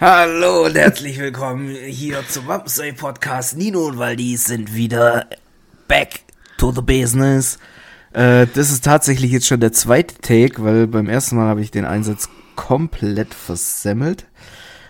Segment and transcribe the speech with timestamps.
[0.00, 3.56] Hallo und herzlich willkommen hier zum Wamsey Podcast.
[3.56, 5.26] Nino und Waldis sind wieder
[5.88, 6.20] back
[6.56, 7.58] to the business.
[8.12, 11.72] Äh, das ist tatsächlich jetzt schon der zweite Take, weil beim ersten Mal habe ich
[11.72, 14.26] den Einsatz komplett versemmelt.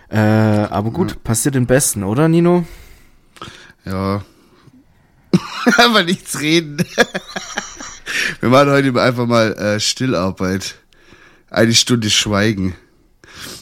[0.09, 1.17] Äh, aber gut, ja.
[1.23, 2.67] passiert den Besten, oder Nino?
[3.85, 4.23] Ja.
[5.79, 6.85] Aber nichts reden.
[8.41, 10.75] Wir machen heute einfach mal äh, Stillarbeit.
[11.49, 12.75] Eine Stunde Schweigen.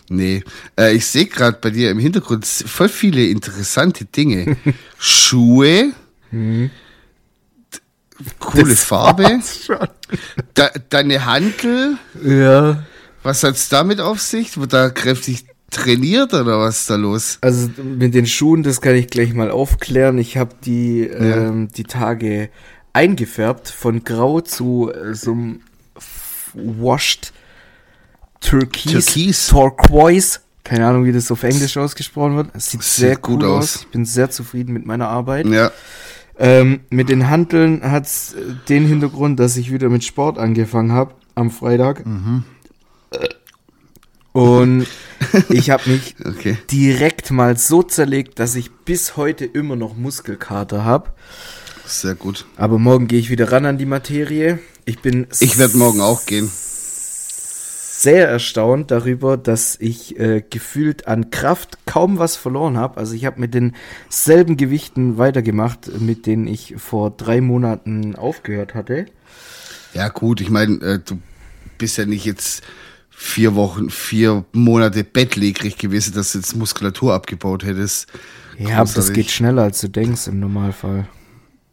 [0.10, 0.44] Nee,
[0.80, 4.56] äh, ich sehe gerade bei dir im Hintergrund voll viele interessante Dinge.
[4.98, 5.92] Schuhe,
[6.32, 6.70] mhm.
[8.40, 9.42] coole das Farbe,
[10.54, 11.98] da, deine Hantel.
[12.24, 12.84] Ja.
[13.24, 14.58] Was hat's damit auf sich?
[14.58, 17.38] Wird da kräftig trainiert oder was ist da los?
[17.42, 20.18] Also mit den Schuhen, das kann ich gleich mal aufklären.
[20.18, 21.48] Ich habe die, ja.
[21.48, 22.50] ähm, die Tage
[22.94, 25.60] eingefärbt von grau zu äh, so einem
[26.54, 27.34] washed
[28.42, 29.48] Türkis, Türkis.
[29.48, 30.40] Turquoise.
[30.64, 32.50] Keine Ahnung, wie das auf Englisch ausgesprochen wird.
[32.54, 33.64] Es sieht, sieht sehr gut cool aus.
[33.64, 33.82] aus.
[33.84, 35.46] Ich bin sehr zufrieden mit meiner Arbeit.
[35.48, 35.72] Ja.
[36.38, 38.36] Ähm, mit den Handeln hat's
[38.68, 42.06] den Hintergrund, dass ich wieder mit Sport angefangen habe am Freitag.
[42.06, 42.44] Mhm.
[44.34, 44.86] Und
[45.50, 46.58] ich habe mich okay.
[46.70, 51.12] direkt mal so zerlegt, dass ich bis heute immer noch Muskelkater habe.
[51.86, 52.46] Sehr gut.
[52.58, 54.60] Aber morgen gehe ich wieder ran an die Materie.
[54.84, 55.28] Ich bin.
[55.40, 56.52] Ich werde morgen auch gehen
[57.98, 62.98] sehr erstaunt darüber, dass ich äh, gefühlt an Kraft kaum was verloren habe.
[62.98, 69.08] Also ich habe mit denselben Gewichten weitergemacht, mit denen ich vor drei Monaten aufgehört hatte.
[69.96, 71.18] Ja gut, ich meine, äh, du
[71.80, 72.62] bist ja nicht jetzt
[73.10, 78.08] vier Wochen, vier Monate bettlägerig gewesen, dass du jetzt Muskulatur abgebaut hättest.
[78.60, 81.08] Ja, aber das geht schneller, als du denkst im Normalfall.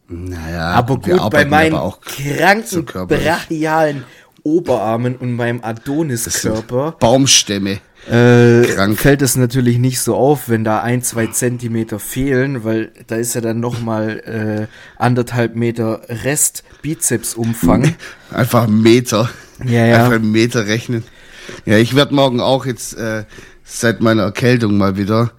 [0.08, 4.04] Naja, aber gut, bei meinen kranken, brachialen
[4.44, 6.92] Oberarmen und meinem Adoniskörper.
[7.00, 7.80] Baumstämme.
[8.08, 13.16] Äh, fällt es natürlich nicht so auf, wenn da ein, zwei Zentimeter fehlen, weil da
[13.16, 17.96] ist ja dann nochmal äh, anderthalb Meter Rest Bizepsumfang.
[18.30, 19.30] Einfach einen Meter.
[19.64, 19.96] Ja, ja.
[20.04, 21.02] Einfach einen Meter rechnen.
[21.64, 23.24] Ja, ich werde morgen auch jetzt äh,
[23.64, 25.32] seit meiner Erkältung mal wieder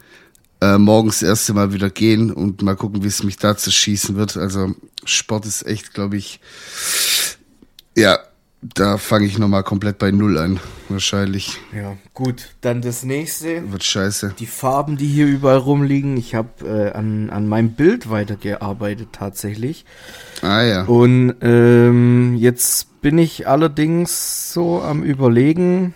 [0.61, 3.71] äh, morgens das erste Mal wieder gehen und mal gucken, wie es mich da zu
[3.71, 4.37] schießen wird.
[4.37, 6.39] Also Sport ist echt, glaube ich,
[7.95, 8.19] ja,
[8.73, 10.59] da fange ich nochmal komplett bei Null an,
[10.89, 11.59] wahrscheinlich.
[11.75, 12.55] Ja, gut.
[12.61, 13.71] Dann das nächste.
[13.71, 14.35] Wird scheiße.
[14.39, 16.17] Die Farben, die hier überall rumliegen.
[16.17, 19.85] Ich habe äh, an, an meinem Bild weitergearbeitet tatsächlich.
[20.41, 20.83] Ah ja.
[20.83, 25.93] Und ähm, jetzt bin ich allerdings so am Überlegen,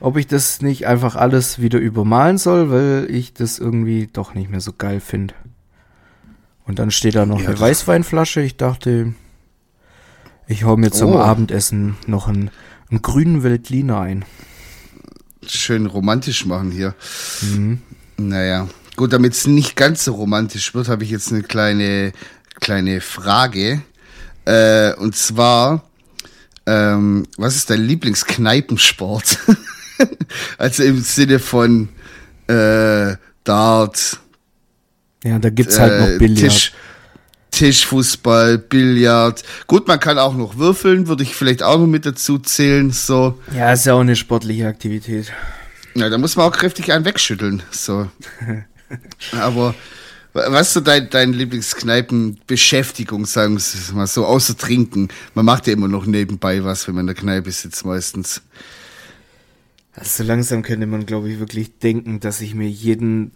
[0.00, 4.50] ob ich das nicht einfach alles wieder übermalen soll, weil ich das irgendwie doch nicht
[4.50, 5.34] mehr so geil finde.
[6.66, 8.40] Und dann steht da noch ja, eine Weißweinflasche.
[8.40, 9.14] Ich dachte,
[10.46, 11.18] ich hau mir zum oh.
[11.18, 12.50] Abendessen noch einen,
[12.90, 14.24] einen grünen Veltliner ein.
[15.46, 16.94] Schön romantisch machen hier.
[17.42, 17.80] Mhm.
[18.16, 22.12] Naja, gut, damit es nicht ganz so romantisch wird, habe ich jetzt eine kleine,
[22.60, 23.82] kleine Frage.
[24.44, 25.84] Äh, und zwar,
[26.66, 29.38] ähm, was ist dein Lieblingskneipensport?
[30.58, 31.88] also im Sinne von
[32.46, 34.20] äh, Dart.
[35.22, 36.38] Ja, da gibt's halt noch äh, Billard.
[36.38, 36.72] Tisch,
[37.54, 39.44] Tischfußball, Billard.
[39.68, 42.90] Gut, man kann auch noch würfeln, würde ich vielleicht auch noch mit dazu zählen.
[42.90, 43.38] So.
[43.54, 45.32] Ja, ist ja auch eine sportliche Aktivität.
[45.94, 47.62] Ja, da muss man auch kräftig einen wegschütteln.
[47.70, 48.08] So.
[49.40, 49.76] Aber
[50.32, 55.06] was ist so dein, dein Lieblingskneipenbeschäftigung, sagen wir mal so, außer trinken?
[55.34, 58.42] Man macht ja immer noch nebenbei was, wenn man in der Kneipe sitzt meistens.
[59.94, 63.30] Also langsam könnte man, glaube ich, wirklich denken, dass ich mir jeden,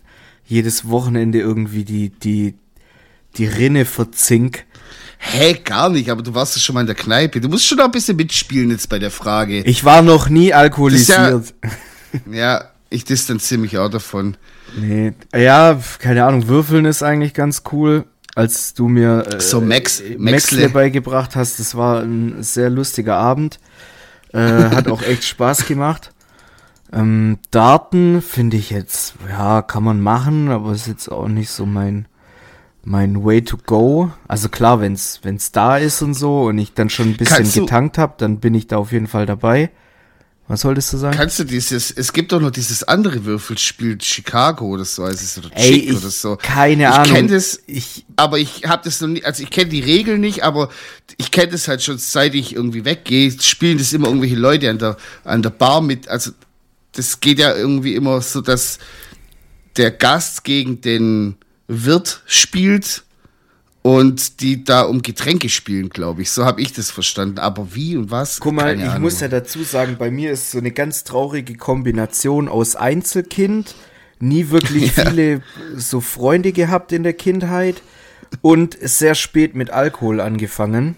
[0.44, 2.56] jedes Wochenende irgendwie die, die
[3.36, 4.64] die Rinne verzink.
[5.18, 7.40] Hä, hey, gar nicht, aber du warst ja schon mal in der Kneipe.
[7.40, 9.60] Du musst schon ein bisschen mitspielen jetzt bei der Frage.
[9.62, 11.54] Ich war noch nie alkoholisiert.
[11.62, 14.36] Ja, ja, ich distanziere mich auch davon.
[14.76, 18.04] Nee, ja, keine Ahnung, Würfeln ist eigentlich ganz cool.
[18.34, 23.58] Als du mir äh, so Max, Maxle beigebracht hast, das war ein sehr lustiger Abend.
[24.32, 26.12] Äh, hat auch echt Spaß gemacht.
[26.92, 31.66] Ähm, Daten finde ich jetzt, ja, kann man machen, aber ist jetzt auch nicht so
[31.66, 32.06] mein
[32.84, 34.10] mein Way to go.
[34.26, 37.98] Also klar, wenn's wenn's da ist und so und ich dann schon ein bisschen getankt
[37.98, 39.70] habe, dann bin ich da auf jeden Fall dabei.
[40.48, 41.14] Was solltest du sagen?
[41.14, 45.36] Kannst du dieses, es gibt doch noch dieses andere Würfelspiel, Chicago oder so, heißt es,
[45.36, 46.38] oder Ey, Chick oder so.
[46.40, 47.04] Keine ich Ahnung.
[47.04, 50.22] Ich kenne das, ich, aber ich habe das noch nie, also ich kenne die Regeln
[50.22, 50.70] nicht, aber
[51.18, 54.78] ich kenne das halt schon, seit ich irgendwie weggehe, spielen das immer irgendwelche Leute an
[54.78, 56.30] der, an der Bar mit, also
[56.92, 58.78] das geht ja irgendwie immer so, dass
[59.76, 61.36] der Gast gegen den
[61.68, 63.04] Wirt spielt
[63.82, 66.30] und die da um Getränke spielen, glaube ich.
[66.30, 67.38] So habe ich das verstanden.
[67.38, 68.40] Aber wie und was?
[68.40, 72.48] Guck mal, ich muss ja dazu sagen, bei mir ist so eine ganz traurige Kombination
[72.48, 73.74] aus Einzelkind,
[74.18, 75.06] nie wirklich ja.
[75.06, 75.42] viele
[75.76, 77.82] so Freunde gehabt in der Kindheit
[78.42, 80.96] und sehr spät mit Alkohol angefangen.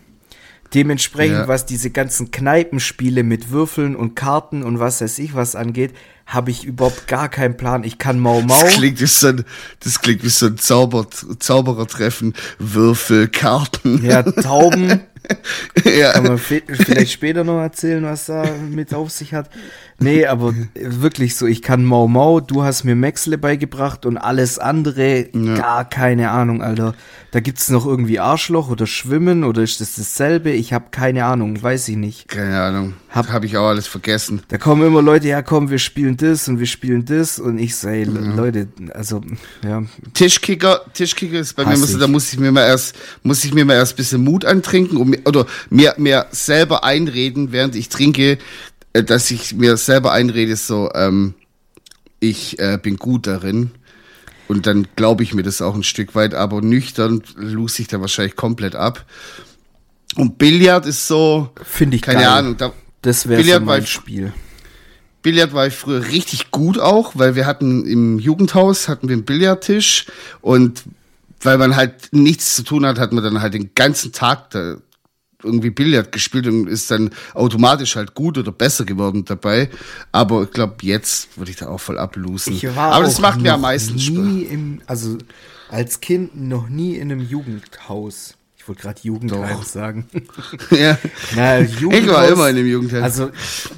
[0.74, 1.48] Dementsprechend, ja.
[1.48, 5.92] was diese ganzen Kneipenspiele mit Würfeln und Karten und was weiß ich was angeht,
[6.30, 7.84] habe ich überhaupt gar keinen Plan.
[7.84, 8.60] Ich kann Mau Mau.
[8.60, 9.44] Das klingt wie so ein,
[9.80, 12.34] das klingt wie so ein Zauber, Zauberertreffen.
[12.58, 14.04] Würfel, Karten.
[14.04, 15.00] Ja, Tauben.
[15.84, 16.12] ja.
[16.12, 19.50] Kann man vielleicht später noch erzählen, was da mit auf sich hat.
[19.98, 24.58] Nee, aber wirklich so, ich kann Mau Mau, du hast mir Maxle beigebracht und alles
[24.58, 25.54] andere, ja.
[25.56, 26.94] gar keine Ahnung, Alter.
[27.32, 30.50] Da gibt's noch irgendwie Arschloch oder Schwimmen oder ist das dasselbe?
[30.50, 32.28] Ich habe keine Ahnung, weiß ich nicht.
[32.28, 32.94] Keine Ahnung.
[33.10, 34.42] Hab, ich auch alles vergessen.
[34.48, 37.74] Da kommen immer Leute, ja komm, wir spielen das und wir spielen das und ich
[37.74, 38.34] sage, ja.
[38.34, 39.20] Leute, also,
[39.64, 39.82] ja.
[40.14, 43.52] Tischkicker, Tischkicker ist bei Hass mir, muss, da muss ich mir mal erst, muss ich
[43.52, 48.38] mir mal erst bisschen Mut antrinken um, oder mir, mir selber einreden, während ich trinke,
[48.92, 51.34] äh, dass ich mir selber einrede, so, ähm,
[52.20, 53.72] ich äh, bin gut darin.
[54.46, 58.00] Und dann glaube ich mir das auch ein Stück weit, aber nüchtern lose ich da
[58.00, 59.04] wahrscheinlich komplett ab.
[60.16, 61.50] Und Billard ist so.
[61.62, 62.28] Finde ich keine geil.
[62.28, 62.56] Ahnung.
[62.56, 62.72] Da,
[63.02, 64.32] das wäre so mein Spiel.
[65.22, 69.24] Billard war ich früher richtig gut auch, weil wir hatten im Jugendhaus hatten wir einen
[69.24, 70.06] Billardtisch
[70.40, 70.84] und
[71.42, 74.76] weil man halt nichts zu tun hat, hat man dann halt den ganzen Tag da
[75.42, 79.70] irgendwie Billard gespielt und ist dann automatisch halt gut oder besser geworden dabei.
[80.12, 82.60] Aber ich glaube, jetzt würde ich da auch voll ablosen.
[82.76, 84.00] Aber das macht mir am meisten nie
[84.44, 84.52] Spaß.
[84.52, 85.18] Im, also
[85.70, 88.34] als Kind noch nie in einem Jugendhaus.
[88.60, 90.06] Ich wollte gerade Jugendheim sagen.
[90.70, 90.98] ja.
[91.34, 93.02] Na, ich war immer in dem Jugendhaus.
[93.02, 93.30] Also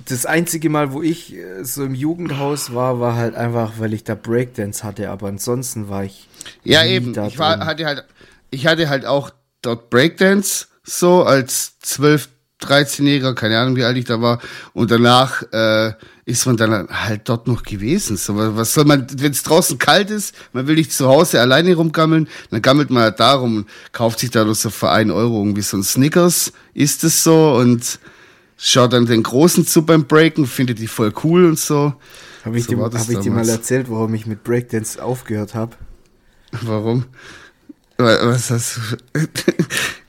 [0.07, 4.03] das einzige Mal, wo ich äh, so im Jugendhaus war, war halt einfach, weil ich
[4.03, 5.11] da Breakdance hatte.
[5.11, 6.29] Aber ansonsten war ich.
[6.65, 7.17] Ja, eben.
[7.27, 8.05] ich war, hatte halt,
[8.51, 9.31] ich hatte halt auch
[9.63, 12.29] dort Breakdance so als 12,
[12.63, 14.41] 13-Jähriger, keine Ahnung, wie alt ich da war.
[14.73, 15.93] Und danach äh,
[16.25, 18.17] ist man dann halt dort noch gewesen.
[18.17, 21.75] So, was soll man, wenn es draußen kalt ist, man will nicht zu Hause alleine
[21.75, 25.63] rumgammeln, dann gammelt man halt darum und kauft sich da so für einen Euro irgendwie
[25.63, 27.99] so ein Snickers, ist es so und
[28.57, 31.95] schaut dann den Großen zu beim Breaken, findet die voll cool und so.
[32.45, 35.77] Habe ich, so dir, hab ich dir mal erzählt, warum ich mit Breakdance aufgehört habe?
[36.63, 37.07] Warum?
[37.99, 38.77] Was hast
[39.15, 39.21] du?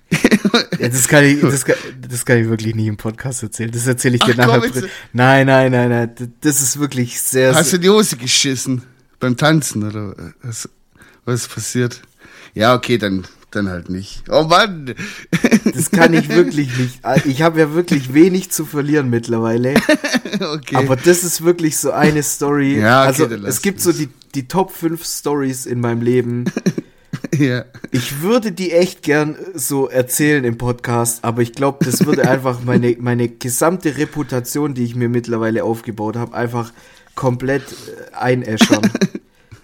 [0.84, 1.76] Ja, das, kann ich, das, kann,
[2.10, 3.72] das kann ich wirklich nie im Podcast erzählen.
[3.72, 4.70] Das erzähle ich dir Ach, nachher.
[4.70, 4.84] Komm,
[5.14, 6.34] nein, nein, nein, nein.
[6.42, 7.56] Das ist wirklich sehr.
[7.56, 8.84] Hast du die Hose geschissen
[9.20, 10.70] beim Tanzen oder was,
[11.24, 12.02] was ist passiert?
[12.54, 14.24] Ja, okay, dann, dann halt nicht.
[14.30, 14.94] Oh Mann!
[15.74, 17.00] Das kann ich wirklich nicht.
[17.26, 19.76] Ich habe ja wirklich wenig zu verlieren mittlerweile.
[20.40, 20.76] Okay.
[20.76, 22.80] Aber das ist wirklich so eine Story.
[22.80, 26.46] Ja, okay, also es gibt so die, die Top 5 Stories in meinem Leben.
[27.38, 27.66] Ja.
[27.92, 32.64] Ich würde die echt gern so erzählen im Podcast, aber ich glaube, das würde einfach
[32.64, 36.72] meine, meine gesamte Reputation, die ich mir mittlerweile aufgebaut habe, einfach
[37.16, 38.92] komplett äh, einäschern.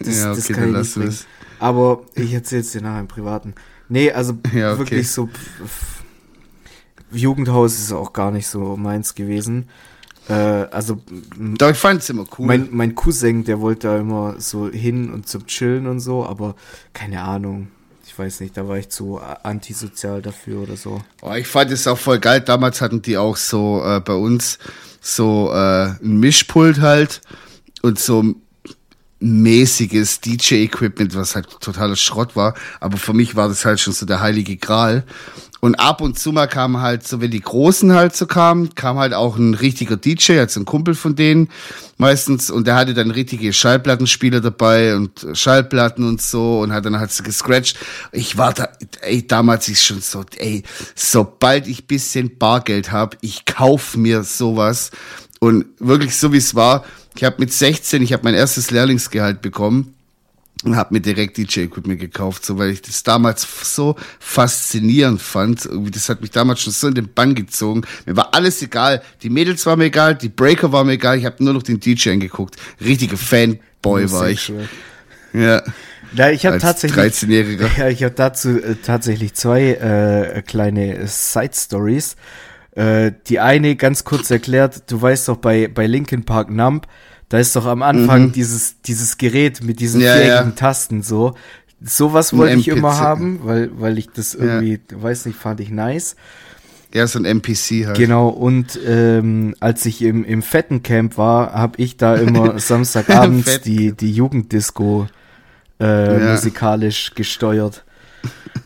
[0.01, 1.27] Das, ja, okay, das kann ich nicht.
[1.59, 3.53] Aber ich erzähle es dir nachher im Privaten.
[3.89, 4.79] Nee, also ja, okay.
[4.79, 5.27] wirklich so.
[7.11, 9.67] Jugendhaus ist auch gar nicht so meins gewesen.
[10.29, 10.33] Äh,
[10.71, 11.01] also.
[11.37, 12.45] Doch, ich fand es immer cool.
[12.45, 16.55] Mein, mein Cousin, der wollte da immer so hin und zum Chillen und so, aber
[16.93, 17.69] keine Ahnung.
[18.05, 21.01] Ich weiß nicht, da war ich zu antisozial dafür oder so.
[21.21, 22.41] Oh, ich fand es auch voll geil.
[22.41, 24.59] Damals hatten die auch so äh, bei uns
[25.01, 27.21] so äh, ein Mischpult halt
[27.81, 28.35] und so
[29.19, 32.55] mäßiges DJ-Equipment, was halt totaler Schrott war.
[32.79, 35.03] Aber für mich war das halt schon so der heilige Gral.
[35.61, 38.97] Und ab und zu mal kam halt, so wenn die Großen halt so kamen, kam
[38.97, 41.49] halt auch ein richtiger DJ, also ein Kumpel von denen
[41.97, 42.49] meistens.
[42.49, 47.11] Und der hatte dann richtige Schallplattenspieler dabei und Schallplatten und so und hat dann halt
[47.11, 47.77] so gescratcht.
[48.11, 48.69] Ich war da,
[49.01, 50.63] ey, damals ist schon so, ey,
[50.95, 54.91] sobald ich bisschen Bargeld hab, ich kauf mir sowas.
[55.39, 56.85] Und wirklich so wie es war,
[57.15, 59.93] ich habe mit 16, ich habe mein erstes Lehrlingsgehalt bekommen
[60.65, 65.65] und habe mir direkt DJ-Equipment gekauft, so weil ich das damals so faszinierend fand.
[65.65, 67.83] Irgendwie, das hat mich damals schon so in den Bann gezogen.
[68.05, 69.01] Mir war alles egal.
[69.23, 71.17] Die Mädels waren mir egal, die Breaker waren mir egal.
[71.17, 72.57] Ich habe nur noch den DJ angeguckt.
[72.81, 74.51] Richtiger Fanboy war ich.
[75.33, 75.63] Ja.
[76.13, 77.69] Ja, ich habe tatsächlich 13-Jähriger.
[77.77, 82.15] Ja, ich habe dazu äh, tatsächlich zwei äh, kleine Side Stories.
[82.71, 86.87] Äh, die eine ganz kurz erklärt, du weißt doch bei bei Linkin Park Numb,
[87.29, 88.31] da ist doch am Anfang mhm.
[88.31, 90.55] dieses, dieses Gerät mit diesen ja, viereckigen ja.
[90.55, 91.35] Tasten so.
[91.81, 95.01] Sowas wollte ich immer haben, weil, weil ich das irgendwie, ja.
[95.01, 96.15] weiß nicht, fand ich nice.
[96.93, 97.97] Ja, so ein NPC halt.
[97.97, 103.61] Genau, und ähm, als ich im, im fetten Camp war, habe ich da immer Samstagabends
[103.61, 105.07] die, die Jugenddisco
[105.79, 106.31] äh, ja.
[106.31, 107.85] musikalisch gesteuert.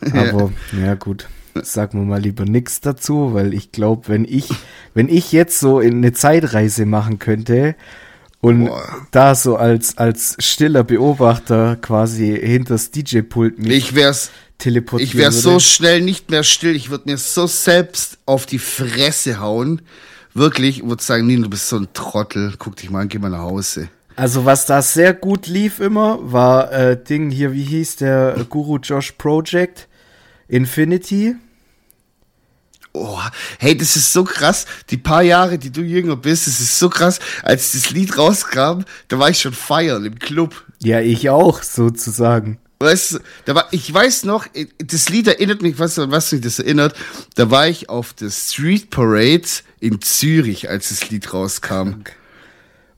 [0.12, 0.50] Aber,
[0.82, 1.28] ja gut,
[1.62, 4.48] sagen wir mal lieber nichts dazu, weil ich glaube, wenn ich,
[4.94, 7.76] wenn ich jetzt so in eine Zeitreise machen könnte
[8.44, 9.06] und Boah.
[9.10, 15.32] da so als, als stiller Beobachter quasi hinters DJ-Pult mich Ich wär's, teleportieren ich wär
[15.32, 16.76] so schnell nicht mehr still.
[16.76, 19.80] Ich würde mir so selbst auf die Fresse hauen.
[20.34, 22.52] Wirklich, ich würde sagen, Nino, du bist so ein Trottel.
[22.58, 23.88] Guck dich mal an, geh mal nach Hause.
[24.14, 28.76] Also was da sehr gut lief immer, war äh, Ding hier, wie hieß der Guru
[28.76, 29.88] Josh Project?
[30.48, 31.36] Infinity.
[32.96, 33.18] Oh,
[33.58, 34.66] hey, das ist so krass.
[34.90, 37.18] Die paar Jahre, die du jünger bist, das ist so krass.
[37.42, 40.64] Als das Lied rauskam, da war ich schon feiern im Club.
[40.80, 42.58] Ja, ich auch, sozusagen.
[42.78, 44.46] Weißt du, da war, ich weiß noch,
[44.78, 46.94] das Lied erinnert mich, was, was mich das erinnert.
[47.34, 49.48] Da war ich auf der Street Parade
[49.80, 52.04] in Zürich, als das Lied rauskam.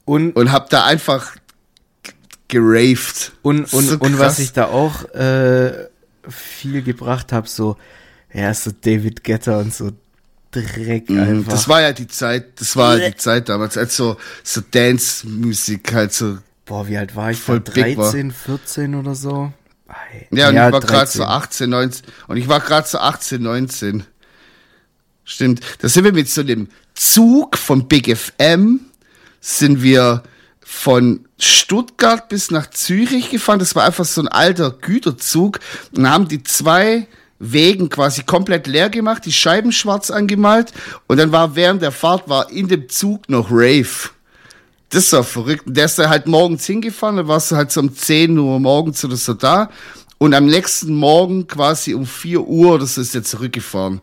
[0.05, 1.37] Und, Und hab da einfach
[2.49, 3.33] geraved.
[3.43, 5.89] und, und, So und was ich da auch äh,
[6.29, 7.77] viel gebracht habe, so,
[8.37, 9.93] ja, so David Getter und so
[10.51, 11.53] Dreck Mhm, einfach.
[11.53, 16.13] Das war ja die Zeit, das war die Zeit damals, als so, so Dance-Musik halt
[16.13, 16.39] so.
[16.65, 17.39] Boah, wie alt war ich?
[17.39, 17.73] voll da?
[17.73, 18.11] big war.
[18.11, 19.53] 13, 14 oder so?
[20.31, 21.19] Ja, und ich war gerade 13.
[21.19, 22.07] so 18, 19.
[22.27, 24.05] Und ich war gerade so 18, 19.
[25.25, 25.61] Stimmt.
[25.81, 28.81] Da sind wir mit so einem Zug von Big FM,
[29.41, 30.23] sind wir
[30.61, 33.61] von Stuttgart bis nach Zürich gefahren.
[33.61, 35.61] Das war einfach so ein alter Güterzug.
[35.97, 37.07] Und haben die zwei
[37.39, 40.73] Wegen quasi komplett leer gemacht, die Scheiben schwarz angemalt.
[41.07, 44.11] Und dann war während der Fahrt war in dem Zug noch Rave.
[44.91, 45.67] Das war verrückt.
[45.67, 48.59] Und der ist da halt morgens hingefahren, dann warst du halt so um 10 Uhr
[48.61, 49.69] morgens oder so da.
[50.19, 54.01] Und am nächsten Morgen quasi um 4 Uhr oder so ist er zurückgefahren.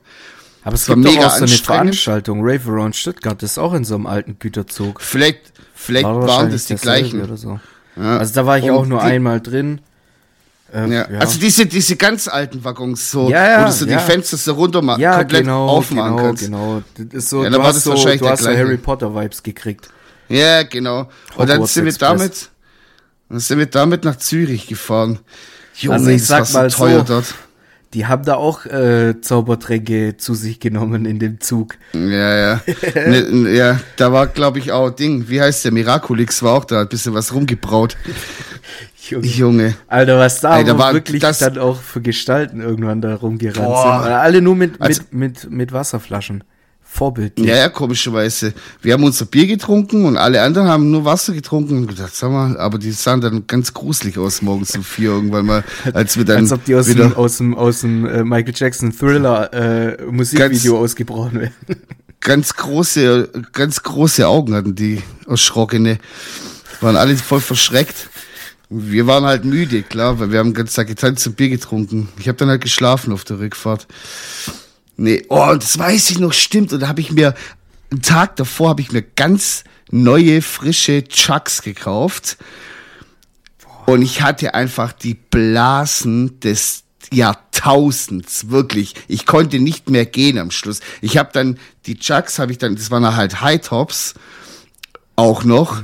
[0.63, 1.48] Aber es war gibt doch mega auch so eine.
[1.54, 5.02] Veranstaltung, Rave Around Stuttgart, das ist auch in so einem alten Güterzug.
[5.02, 7.22] Vielleicht, vielleicht War waren das die gleichen.
[7.24, 7.60] Oder so.
[7.96, 8.18] Ja.
[8.20, 9.82] Also da war ich Und auch nur die- einmal drin.
[10.74, 11.06] Ähm, Ja.
[11.20, 13.98] Also diese, diese ganz alten Waggons, so, Ja, ja, wo du so ja.
[13.98, 16.44] die Fenster so runter ma- ja, komplett genau, aufmachen genau, kannst.
[16.44, 16.82] genau.
[16.98, 18.50] Das ist so, Ja, du dann war hast das so, wahrscheinlich du der hast so.
[18.50, 19.89] Harry Potter Vibes gekriegt.
[20.30, 21.10] Ja, genau.
[21.36, 22.50] Und dann sind wir damit,
[23.30, 25.20] dann sind wir damit nach Zürich gefahren.
[25.75, 27.34] Junge, Also ich sag so mal teuer so, dort.
[27.94, 31.75] Die haben da auch äh, Zaubertränke zu sich genommen in dem Zug.
[31.94, 32.62] Ja, ja.
[32.96, 35.30] ne, ja, da war, glaube ich, auch Ding.
[35.30, 35.72] Wie heißt der?
[35.72, 37.96] Miraculix war auch da, hat ein bisschen was rumgebraut.
[39.10, 39.25] Junge.
[39.27, 39.75] Junge.
[39.88, 44.03] Alter, was da, aber war wirklich das- dann auch für Gestalten irgendwann da rumgerannt Boah.
[44.03, 44.12] sind.
[44.13, 46.43] Alle nur mit, Also- mit, mit, mit Wasserflaschen.
[46.86, 47.48] Vorbildlich.
[47.48, 48.53] Ja, ja, komischerweise.
[48.83, 52.29] Wir haben unser Bier getrunken und alle anderen haben nur Wasser getrunken und gedacht, sag
[52.29, 56.25] mal, aber die sahen dann ganz gruselig aus morgens um vier irgendwann mal, als wir
[56.25, 60.03] dann Als ob die aus dem, aus dem, aus dem äh, Michael Jackson Thriller äh,
[60.05, 61.53] Musikvideo ausgebrochen wären.
[62.19, 65.98] ganz große, ganz große Augen hatten, die erschrockene.
[66.79, 68.07] Waren alle voll verschreckt.
[68.75, 72.10] Wir waren halt müde, klar, weil wir haben den ganzen Tag getanzt und Bier getrunken.
[72.18, 73.88] Ich habe dann halt geschlafen auf der Rückfahrt.
[74.98, 76.74] Nee, oh, das weiß ich noch, stimmt.
[76.74, 77.36] Und da habe ich mir,
[77.92, 82.38] einen Tag davor habe ich mir ganz neue, frische Chucks gekauft.
[83.86, 88.96] Und ich hatte einfach die Blasen des Jahrtausends, wirklich.
[89.08, 90.80] Ich konnte nicht mehr gehen am Schluss.
[91.01, 94.15] Ich habe dann, die Chucks habe ich dann, das waren halt High Tops,
[95.15, 95.84] auch noch.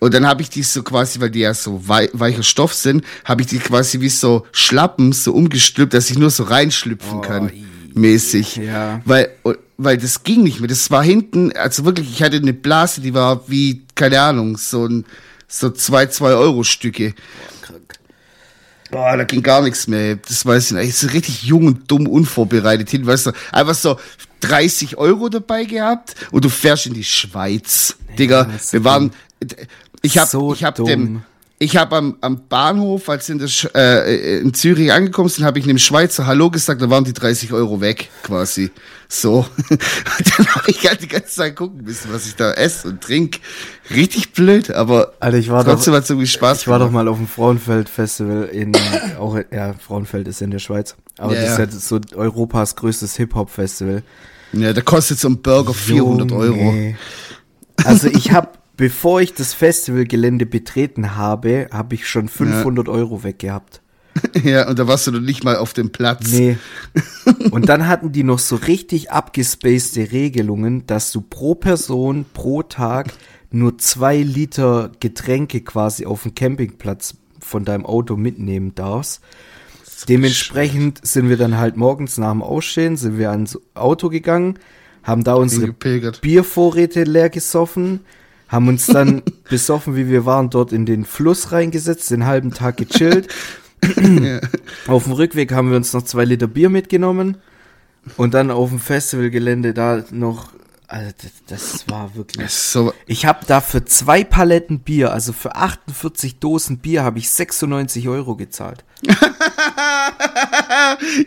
[0.00, 3.04] Und dann habe ich die so quasi, weil die ja so wei weicher Stoff sind,
[3.24, 7.52] habe ich die quasi wie so Schlappen so umgestülpt, dass ich nur so reinschlüpfen kann,
[7.94, 8.56] mäßig.
[8.56, 9.02] Ja.
[9.04, 9.28] Weil,
[9.76, 10.68] weil das ging nicht mehr.
[10.68, 14.86] Das war hinten, also wirklich, ich hatte eine Blase, die war wie, keine Ahnung, so
[14.86, 15.04] ein,
[15.46, 17.14] so zwei, zwei Euro Stücke.
[18.90, 20.16] Boah, da ging gar nichts mehr.
[20.16, 20.88] Das weiß ich nicht.
[20.88, 23.98] Ich so richtig jung und dumm unvorbereitet hin, weißt du, einfach so
[24.40, 27.96] 30 Euro dabei gehabt und du fährst in die Schweiz.
[28.18, 29.12] Digga, das ist wir waren,
[30.02, 30.86] ich hab, So ich hab dumm.
[30.86, 31.22] dem,
[31.62, 35.58] ich habe am, am Bahnhof, als in, der, Sch- äh, in Zürich angekommen sind, habe
[35.58, 38.70] ich einem Schweizer Hallo gesagt, da waren die 30 Euro weg, quasi.
[39.08, 39.44] So.
[39.68, 39.78] Und
[40.38, 43.40] dann habe ich halt die ganze Zeit gucken müssen, was ich da esse und trink.
[43.94, 47.08] Richtig blöd, aber Alter, ich war trotzdem doch, hat's irgendwie Spaß ich war doch mal
[47.08, 48.72] auf dem Frauenfeld-Festival in,
[49.18, 50.94] auch, ja, Frauenfeld ist in der Schweiz.
[51.18, 51.64] Aber Ja, das ja.
[51.64, 54.02] ist ja so Europas größtes Hip-Hop-Festival.
[54.54, 56.54] Ja, da kostet so ein Burger 400 Euro.
[56.56, 56.96] Junge.
[57.84, 58.48] Also ich habe,
[58.80, 63.82] bevor ich das Festivalgelände betreten habe, habe ich schon 500 Euro weggehabt.
[64.42, 66.32] Ja, und da warst du noch nicht mal auf dem Platz.
[66.32, 66.58] Nee.
[67.52, 73.12] Und dann hatten die noch so richtig abgespacede Regelungen, dass du pro Person pro Tag
[73.50, 79.22] nur zwei Liter Getränke quasi auf dem Campingplatz von deinem Auto mitnehmen darfst.
[80.08, 84.58] Dementsprechend sind wir dann halt morgens nach dem Ausstehen, sind wir ans Auto gegangen,
[85.04, 85.72] haben da unsere.
[86.20, 88.00] Biervorräte leer gesoffen,
[88.50, 92.76] haben uns dann besoffen, wie wir waren, dort in den Fluss reingesetzt, den halben Tag
[92.76, 93.28] gechillt.
[94.86, 97.38] Auf dem Rückweg haben wir uns noch zwei Liter Bier mitgenommen
[98.16, 100.50] und dann auf dem Festivalgelände da noch.
[100.86, 101.12] Also
[101.46, 102.50] das, war wirklich.
[102.50, 107.30] So, Ich habe da für zwei Paletten Bier, also für 48 Dosen Bier, habe ich
[107.30, 108.84] 96 Euro gezahlt.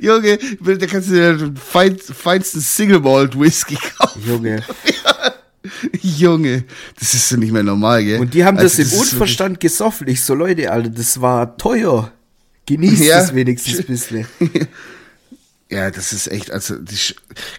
[0.01, 4.21] Junge, da kannst du dir den fein, feinsten Single Malt Whisky kaufen.
[4.27, 4.63] Junge.
[6.01, 6.65] Junge,
[6.99, 8.19] das ist so nicht mehr normal, gell?
[8.19, 10.07] Und die haben das Also, im ist wirklich- Unverstand gesoffen.
[10.07, 12.11] Ich so, Leute, Alter, das war teuer.
[12.65, 13.21] Genießt Ja.
[13.21, 14.27] es wenigstens ein bisschen.
[15.69, 16.95] Ja, das ist echt, also die,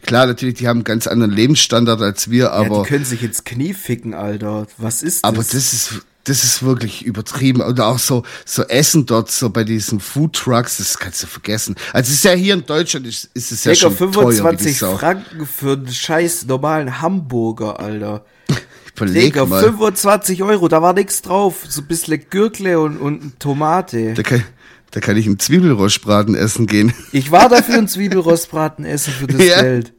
[0.07, 3.25] klar, natürlich, die haben einen ganz anderen Lebensstandard als wir, ja, aber, die können sich
[3.25, 4.69] ins Knie ficken, Alter.
[4.79, 5.29] Was ist das?
[5.29, 7.61] aber das ist, das ist wirklich übertrieben.
[7.61, 11.77] Und auch so, so Essen dort, so bei diesen Food Trucks, das kannst du vergessen.
[11.93, 14.31] Also es ist ja hier in Deutschland, ist, ist es ja Digga, schon teuer, wie
[14.31, 14.97] die 25 Sau.
[14.97, 18.25] Franken für einen scheiß normalen Hamburger, Alter.
[18.97, 19.63] Überleg Digga, mal.
[19.63, 21.57] 25 Euro, da war nix drauf.
[21.69, 24.15] So ein bisschen Gürkle und, und Tomate.
[24.15, 24.45] Da kann,
[24.93, 26.95] da kann ich einen Zwiebelrostbraten essen gehen.
[27.13, 29.61] Ich war dafür ein Zwiebelrostbraten essen für das Ja.
[29.63, 29.93] Geld.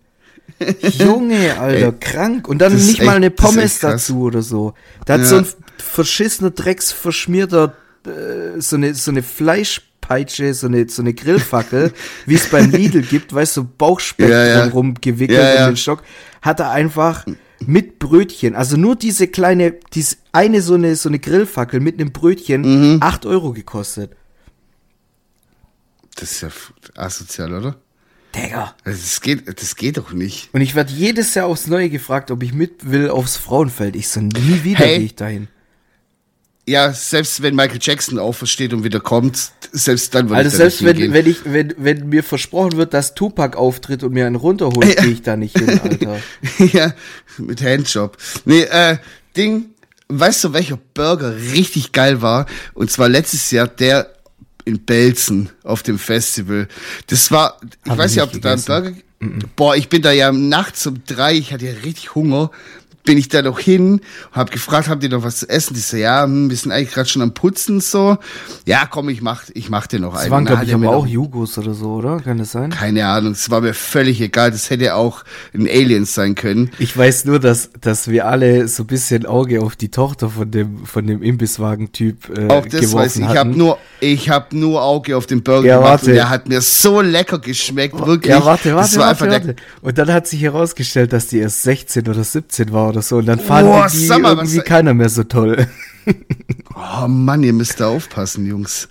[0.81, 2.47] Junge, Alter, Ey, krank.
[2.47, 4.73] Und dann nicht mal eine Pommes dazu oder so.
[5.05, 5.27] Da hat Ja.
[5.27, 5.47] so ein
[5.81, 11.93] verschissener, drecksverschmierter, äh, so eine, so eine Fleischpeitsche, so eine, so eine Grillfackel,
[12.25, 14.61] wie es beim Lidl gibt, weißt du, so Bauchspeck Ja, ja.
[14.67, 15.63] drumrum gewickelt Ja, ja.
[15.65, 16.03] in den Stock,
[16.41, 17.25] hat er einfach
[17.65, 22.11] mit Brötchen, also nur diese kleine, diese eine so eine, so eine Grillfackel mit einem
[22.11, 22.61] Brötchen,
[22.95, 22.97] Mhm.
[23.01, 24.11] acht Euro gekostet.
[26.15, 26.49] Das ist ja
[26.95, 27.75] asozial, oder?
[28.35, 28.75] Digga.
[28.83, 30.49] Also das geht, das geht doch nicht.
[30.53, 33.95] Und ich werde jedes Jahr aufs Neue gefragt, ob ich mit will aufs Frauenfeld.
[33.95, 34.97] Ich so, nie wieder Hey.
[34.97, 35.47] gehe ich dahin.
[36.67, 40.81] Ja, selbst wenn Michael Jackson aufersteht und wieder kommt, selbst dann würde Also ich selbst
[40.81, 41.13] nicht wenn, hingehen.
[41.13, 45.11] wenn ich, wenn, wenn mir versprochen wird, dass Tupac auftritt und mir einen runterholt, gehe
[45.11, 46.19] ich da nicht hin, Alter.
[46.73, 46.93] ja,
[47.37, 48.17] mit Handjob.
[48.45, 48.97] Nee, äh,
[49.37, 49.65] Ding,
[50.07, 52.47] weißt du, welcher Burger richtig geil war?
[52.73, 54.11] Und zwar letztes Jahr der
[54.65, 56.67] in Belzen auf dem Festival.
[57.07, 58.93] Das war, ich Hab weiß ich nicht, ob du da einen Burger,
[59.55, 62.51] boah, ich bin da ja nachts um drei, ich hatte ja richtig Hunger,
[63.05, 65.73] bin ich da noch hin, hab gefragt, habt ihr noch was zu essen?
[65.75, 68.17] Die so, ja, hm, wir sind eigentlich gerade schon am Putzen so.
[68.65, 70.31] Ja, komm, ich mach, ich mach dir noch Das einen.
[70.31, 72.19] waren, Na, glaube ich, er aber auch Jugos oder so, oder?
[72.19, 72.71] Kann das sein?
[72.71, 76.71] Keine Ahnung, es war mir völlig egal, das hätte auch ein Alien sein können.
[76.79, 80.49] Ich weiß nur, dass, dass wir alle so ein bisschen Auge auf die Tochter von
[80.49, 83.21] dem, von dem Imbisswagen-Typ äh, Auch das weiß ich.
[83.29, 86.05] Ich habe nur, ich habe nur Auge auf den Burger Ja, gemacht warte.
[86.07, 88.31] und der hat mir so lecker geschmeckt, wirklich.
[88.31, 89.55] Ja, warte, warte, das war warte, einfach warte.
[89.81, 93.17] Und dann hat sich herausgestellt, dass die erst 16 oder 17 war oder so.
[93.17, 95.67] Und dann fanden Boah, die mal, irgendwie keiner mehr so toll.
[96.75, 98.89] Oh Mann, ihr müsst da aufpassen, Jungs.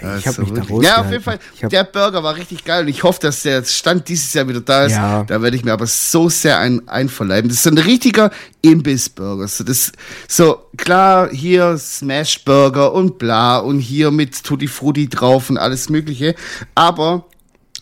[0.00, 0.80] Ja, ich Also hab mich da.
[0.80, 1.38] Ja, auf jeden Fall.
[1.62, 4.84] Der Burger war richtig geil und ich hoffe, dass der Stand dieses Jahr wieder da
[4.84, 4.92] ist.
[4.92, 5.24] Ja.
[5.24, 7.48] Da werde ich mir aber so sehr ein, einverleiben.
[7.48, 8.30] Das ist so ein richtiger
[8.62, 9.48] Imbiss-Burger.
[9.48, 9.92] So, das,
[10.28, 15.88] so, klar, hier Smash Burger und bla und hier mit Tutti Frutti drauf und alles
[15.88, 16.34] Mögliche.
[16.74, 17.26] Aber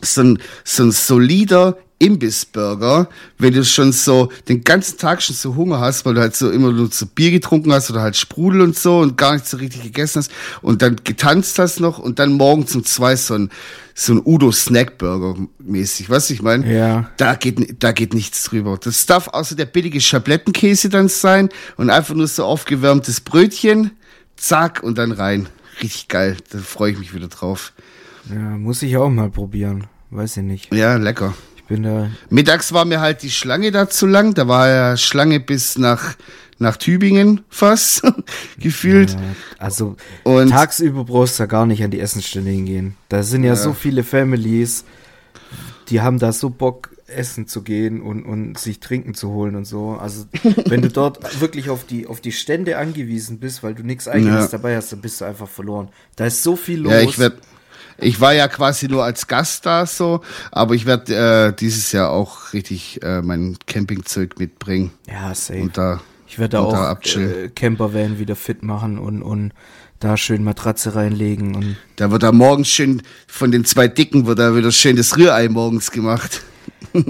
[0.01, 5.57] so ein, so ein solider Imbissburger, wenn du schon so den ganzen Tag schon so
[5.57, 8.61] Hunger hast, weil du halt so immer nur so Bier getrunken hast oder halt Sprudel
[8.61, 12.19] und so und gar nicht so richtig gegessen hast und dann getanzt hast noch und
[12.19, 13.51] dann morgens um zwei so ein,
[13.95, 16.71] so ein Udo Snackburger mäßig, was ich meine?
[16.71, 17.11] Ja.
[17.17, 18.79] Da geht, da geht nichts drüber.
[18.79, 23.93] Das darf außer der billige Schablettenkäse dann sein und einfach nur so aufgewärmtes Brötchen,
[24.37, 25.49] zack und dann rein.
[25.81, 26.37] Richtig geil.
[26.51, 27.73] Da freue ich mich wieder drauf.
[28.29, 29.87] Ja, muss ich auch mal probieren.
[30.11, 30.75] Weiß ich nicht.
[30.75, 31.35] Ja, lecker.
[31.75, 32.11] Bin da.
[32.31, 34.35] Mittags war mir halt die Schlange da zu lang.
[34.35, 36.15] Da war ja Schlange bis nach,
[36.59, 38.03] nach Tübingen fast
[38.59, 39.13] gefühlt.
[39.13, 39.19] Ja,
[39.59, 42.97] also Und- tagsüber brauchst du da gar nicht an die Essensstände hingehen.
[43.09, 44.85] Da sind ja, so viele Families,
[45.89, 49.67] die haben da so Bock, essen zu gehen und, und sich Trinken zu holen und
[49.67, 49.91] so.
[50.01, 50.25] Also
[50.67, 54.45] wenn du dort wirklich auf die, auf die Stände angewiesen bist, weil du nichts eigenes
[54.45, 54.49] Ja.
[54.49, 55.91] dabei hast, dann bist du einfach verloren.
[56.17, 56.93] Da ist so viel los.
[56.93, 57.35] Ja, ich werd,
[57.99, 60.21] ich war ja quasi nur als Gast da so,
[60.53, 61.15] aber ich werde
[61.49, 65.61] äh, dieses Jahr auch richtig äh, mein Campingzeug mitbringen ja, safe.
[65.61, 67.45] und da Ich werde da da auch abchillen.
[67.47, 69.53] äh, Campervan wieder fit machen und, und
[70.01, 74.39] da schön Matratze reinlegen und Da wird da morgens schön von den zwei Dicken wird
[74.39, 76.43] da wieder schön das Rührei morgens gemacht.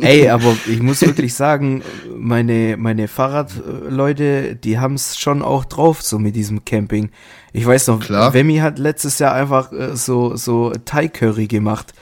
[0.00, 1.82] Ey, aber ich muss wirklich sagen,
[2.16, 7.10] meine, meine Fahrradleute, die haben es schon auch drauf, so mit diesem Camping.
[7.52, 8.34] Ich weiß noch, Klar.
[8.34, 11.92] Wemmy hat letztes Jahr einfach äh, so, so Thai-Curry gemacht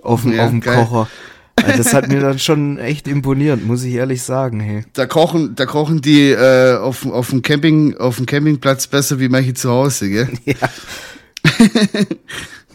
[0.00, 0.60] auf dem, Ja, auf dem.
[0.60, 1.08] Kocher.
[1.56, 4.84] Das hat mir dann schon echt imponiert, muss ich ehrlich sagen, hey.
[4.92, 9.28] Da kochen, da kochen die äh, auf, auf dem Camping, auf dem Campingplatz besser wie
[9.28, 10.28] manche zu Hause, gell?
[10.44, 10.56] Ja.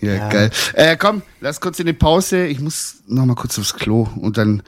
[0.02, 0.30] Ja, Ja.
[0.30, 0.50] geil.
[0.74, 2.46] Äh, komm, lass kurz in die Pause.
[2.46, 4.64] Ich muss noch mal kurz aufs Klo und dann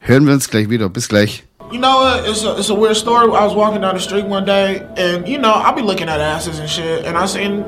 [0.00, 0.88] hören wir uns gleich wieder.
[0.88, 1.44] Bis gleich.
[1.72, 2.28] You know what?
[2.28, 3.26] It's a, it's a weird story.
[3.28, 6.20] I was walking down the street one day, and you know, I'll be looking at
[6.20, 7.64] asses and shit, and I seen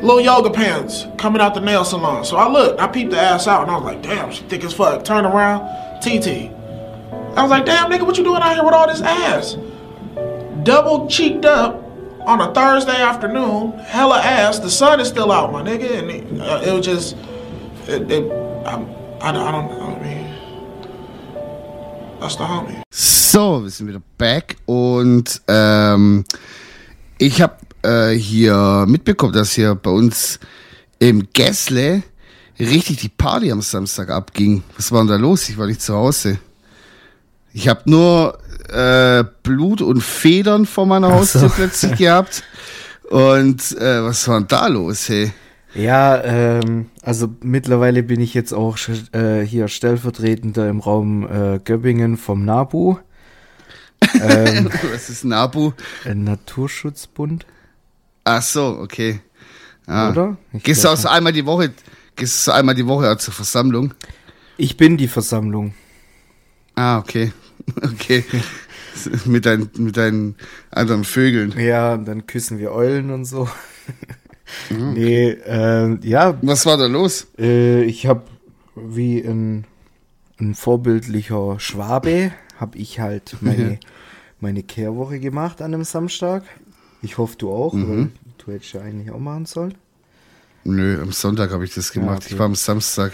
[0.00, 2.24] little yoga pants coming out the nail salon.
[2.24, 4.64] So I looked, I peeped the ass out, and I was like, damn, she thick
[4.64, 5.04] as fuck.
[5.04, 5.62] Turn around,
[6.00, 6.48] TT.
[7.36, 9.56] I was like, damn, nigga, what you doing out here with all this ass?
[10.62, 11.82] Double cheeked up
[12.26, 14.58] on a Thursday afternoon, hella ass.
[14.58, 17.16] The sun is still out, my nigga, and it, uh, it was just,
[17.86, 18.30] it, it,
[18.66, 18.76] I,
[19.20, 19.96] I, I don't know.
[19.96, 20.34] I mean,
[22.20, 22.82] that's the homie.
[22.90, 26.24] So, wir sind wieder back und ähm,
[27.18, 30.40] ich habe äh, hier mitbekommen, dass hier bei uns
[30.98, 32.02] im Gässle
[32.58, 34.62] richtig die Party am Samstag abging.
[34.76, 35.48] Was war denn da los?
[35.48, 36.38] Ich war nicht zu Hause.
[37.52, 38.38] Ich habe nur
[38.70, 42.42] äh, Blut und Federn vor meiner Haustür plötzlich gehabt.
[43.10, 45.32] Und äh, was war denn da los, hey?
[45.74, 48.76] Ja, ähm, also mittlerweile bin ich jetzt auch
[49.12, 52.98] äh, hier stellvertretender im Raum äh, Göppingen vom NABU.
[54.20, 55.72] ähm, was ist NABU?
[56.04, 57.46] Ein Naturschutzbund.
[58.24, 59.20] Ach so, okay.
[59.86, 60.10] Ah.
[60.10, 60.36] Oder?
[60.52, 61.72] Ich gehst du auch so einmal die Woche,
[62.16, 63.94] gehst du einmal die Woche zur Versammlung?
[64.56, 65.74] Ich bin die Versammlung.
[66.74, 67.32] Ah, okay.
[67.82, 68.24] Okay.
[69.24, 70.36] mit, dein, mit deinen
[70.70, 71.54] anderen Vögeln.
[71.58, 73.48] Ja, und dann küssen wir Eulen und so.
[74.68, 74.92] Mhm.
[74.94, 76.36] Nee, äh, ja.
[76.42, 77.28] Was war da los?
[77.38, 78.22] Äh, ich habe
[78.74, 79.64] wie ein,
[80.38, 83.78] ein vorbildlicher Schwabe, habe ich halt meine,
[84.40, 86.44] meine Kehrwoche gemacht an einem Samstag.
[87.02, 87.88] Ich hoffe, du auch, mhm.
[87.88, 89.74] weil du hättest ja eigentlich auch machen sollen.
[90.64, 92.22] Nö, am Sonntag habe ich das gemacht.
[92.22, 92.34] Ja, okay.
[92.34, 93.12] Ich war am Samstag,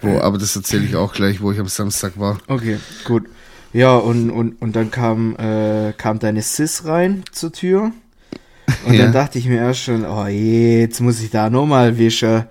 [0.00, 2.38] wo, aber das erzähle ich auch gleich, wo ich am Samstag war.
[2.46, 3.26] Okay, gut.
[3.74, 7.90] Ja, und, und, und dann kam, äh, kam deine Sis rein zur Tür.
[8.86, 9.02] Und ja.
[9.02, 12.44] dann dachte ich mir erst schon, oh je, jetzt muss ich da nochmal wischen.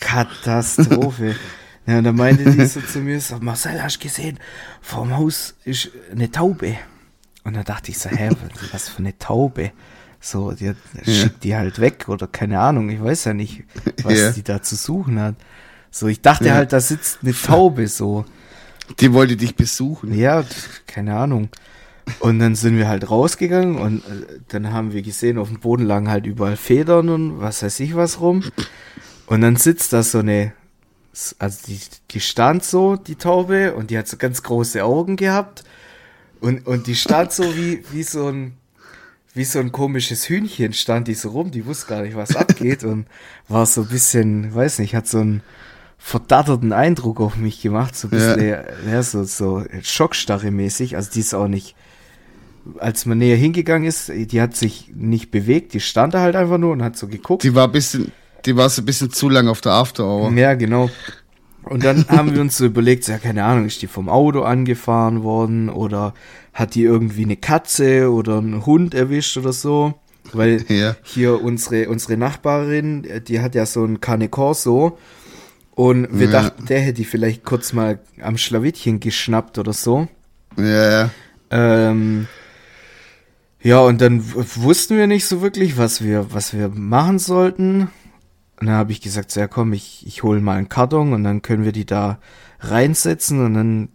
[0.00, 1.36] Katastrophe.
[1.86, 4.38] ja, und dann meinte die so zu mir, so, Marcel, hast du gesehen,
[4.80, 6.78] vorm Haus ist eine Taube.
[7.44, 8.30] Und dann dachte ich so, hä,
[8.72, 9.72] was für eine Taube?
[10.20, 11.12] So, die hat, ja.
[11.12, 13.64] schickt die halt weg oder keine Ahnung, ich weiß ja nicht,
[14.02, 14.30] was ja.
[14.32, 15.34] die da zu suchen hat.
[15.90, 18.24] So, ich dachte halt, da sitzt eine Taube so.
[19.00, 20.14] Die wollte dich besuchen.
[20.14, 20.44] Ja,
[20.86, 21.48] keine Ahnung.
[22.20, 25.84] Und dann sind wir halt rausgegangen und äh, dann haben wir gesehen, auf dem Boden
[25.84, 28.44] lagen halt überall Federn und was weiß ich was rum.
[29.26, 30.52] Und dann sitzt da so eine,
[31.38, 31.80] also die,
[32.12, 35.64] die stand so, die Taube, und die hat so ganz große Augen gehabt.
[36.40, 38.56] Und, und die stand so wie, wie so ein,
[39.34, 42.84] wie so ein komisches Hühnchen stand die so rum, die wusste gar nicht, was abgeht
[42.84, 43.06] und
[43.48, 45.42] war so ein bisschen, weiß nicht, hat so einen
[45.98, 51.10] verdatterten Eindruck auf mich gemacht, so ein bisschen, ja, ja so, so Schockstarre mäßig, also
[51.12, 51.74] die ist auch nicht,
[52.78, 56.58] als man näher hingegangen ist, die hat sich nicht bewegt, die stand da halt einfach
[56.58, 57.42] nur und hat so geguckt.
[57.42, 58.12] Die war ein bisschen,
[58.44, 60.32] die war so ein bisschen zu lang auf der After Hour.
[60.32, 60.90] Ja, genau.
[61.62, 65.22] Und dann haben wir uns so überlegt, ja, keine Ahnung, ist die vom Auto angefahren
[65.22, 66.14] worden oder
[66.52, 69.94] hat die irgendwie eine Katze oder einen Hund erwischt oder so?
[70.32, 70.96] Weil ja.
[71.02, 74.98] hier unsere, unsere Nachbarin, die hat ja so ein Cane Corso
[75.76, 76.32] und wir ja.
[76.32, 80.08] dachten, der hätte die vielleicht kurz mal am Schlawittchen geschnappt oder so.
[80.56, 81.10] Ja, ja.
[81.50, 82.28] Ähm,
[83.60, 87.90] ja, und dann wussten wir nicht so wirklich, was wir, was wir machen sollten.
[88.58, 91.24] Und dann habe ich gesagt, so, ja komm, ich, ich hole mal einen Karton und
[91.24, 92.20] dann können wir die da
[92.60, 93.88] reinsetzen und dann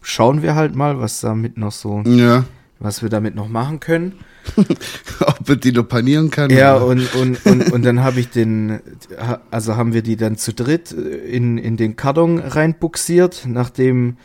[0.00, 2.44] schauen wir halt mal, was damit noch so, ja.
[2.78, 4.12] was wir damit noch machen können.
[5.20, 6.50] Ob man die noch panieren kann.
[6.50, 8.80] Ja, und, und, und, und dann habe ich den,
[9.50, 14.16] also haben wir die dann zu dritt in, in den Karton reinbuxiert, nachdem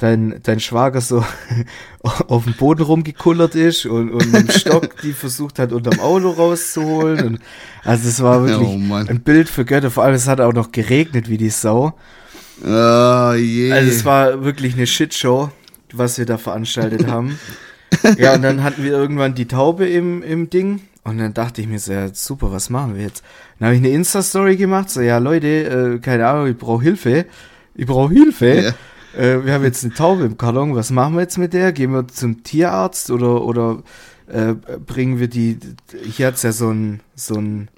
[0.00, 1.24] dein, dein Schwager so
[2.02, 6.30] auf dem Boden rumgekullert ist und, und mit dem Stock die versucht hat, unterm Auto
[6.30, 7.26] rauszuholen.
[7.26, 7.40] Und,
[7.84, 9.90] also es war wirklich oh, ein Bild für Götter.
[9.90, 11.94] Vor allem es hat auch noch geregnet wie die Sau.
[12.62, 13.74] Oh, yeah.
[13.74, 15.50] Also es war wirklich eine Shitshow,
[15.92, 17.38] was wir da veranstaltet haben.
[18.18, 20.80] Ja, und dann hatten wir irgendwann die Taube im, im Ding.
[21.02, 23.24] Und dann dachte ich mir so, ja, super, was machen wir jetzt?
[23.58, 25.46] Dann habe ich eine Insta-Story gemacht, so, ja, Leute,
[25.96, 27.26] äh, keine Ahnung, ich brauche Hilfe.
[27.74, 28.46] Ich brauche Hilfe.
[28.46, 28.74] Yeah
[29.16, 31.72] äh, wir haben jetzt eine Taube im Karton, was machen wir jetzt mit der?
[31.72, 33.82] Gehen wir zum Tierarzt oder, oder
[34.26, 35.58] äh, bringen wir die,
[36.04, 37.68] hier hat es ja so ein, so ein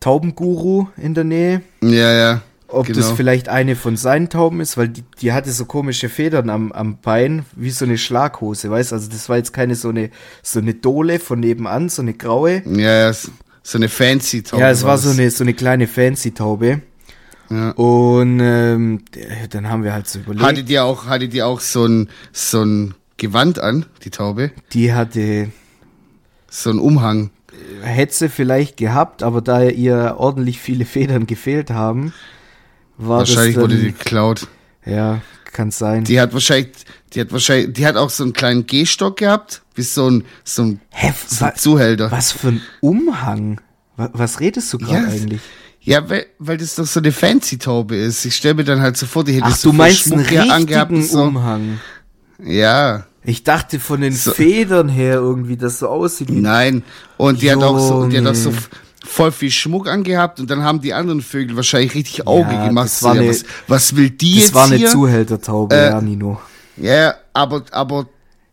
[0.00, 1.62] Taubenguru in der Nähe.
[1.82, 2.42] Ja, ja.
[2.72, 2.98] Ob genau.
[2.98, 6.72] das vielleicht eine von seinen Tauben ist, weil die, die hatte so komische Federn am,
[6.72, 10.10] am Bein, wie so eine Schlaghose, weißt Also das war jetzt keine so eine,
[10.42, 12.62] so eine Dole von nebenan, so eine graue.
[12.66, 14.62] Ja, ja, so eine fancy Taube.
[14.62, 16.82] Ja, es war so eine, so eine kleine fancy Taube.
[17.50, 17.70] Ja.
[17.72, 19.02] Und ähm,
[19.50, 20.44] dann haben wir halt so überlegt.
[20.44, 24.52] Hatte die auch, hatte die auch so ein, so ein Gewand an, die Taube?
[24.72, 25.50] Die hatte
[26.48, 27.30] so ein Umhang.
[27.82, 32.12] Hätte sie vielleicht gehabt, aber da ihr ordentlich viele Federn gefehlt haben,
[33.08, 34.46] war wahrscheinlich dann, wurde die geklaut.
[34.84, 35.20] Ja,
[35.52, 36.04] kann sein.
[36.04, 36.72] Die hat wahrscheinlich,
[37.12, 40.62] die hat wahrscheinlich, die hat auch so einen kleinen Gehstock gehabt, wie so ein, so
[40.62, 42.10] ein, Hä, so ein Zuhälter.
[42.10, 43.60] Was für ein Umhang?
[43.96, 45.40] Wa- Was redest du gerade Ja, eigentlich?
[45.82, 48.24] Ja, weil, weil das doch so eine Fancy-Taube ist.
[48.26, 50.50] Ich stelle mir dann halt so vor, die hätte Ach, so du meinst einen Schmuck
[50.50, 51.22] angehabt richtigen und so.
[51.22, 51.80] Umhang.
[52.42, 54.32] Ja, Ich dachte von den So.
[54.32, 56.82] Federn her irgendwie, dass so aussieht wie nein.
[57.16, 58.60] Und die hat auch so, und die hat auch so Junge.
[59.04, 62.86] Voll viel Schmuck angehabt und dann haben die anderen Vögel wahrscheinlich richtig Auge Ja, gemacht.
[62.86, 64.88] das war ja, eine- was, was will die Das jetzt war eine hier?
[64.88, 66.40] Zuhältertaube, Äh, ja, Nino.
[66.76, 68.06] Ja, aber, aber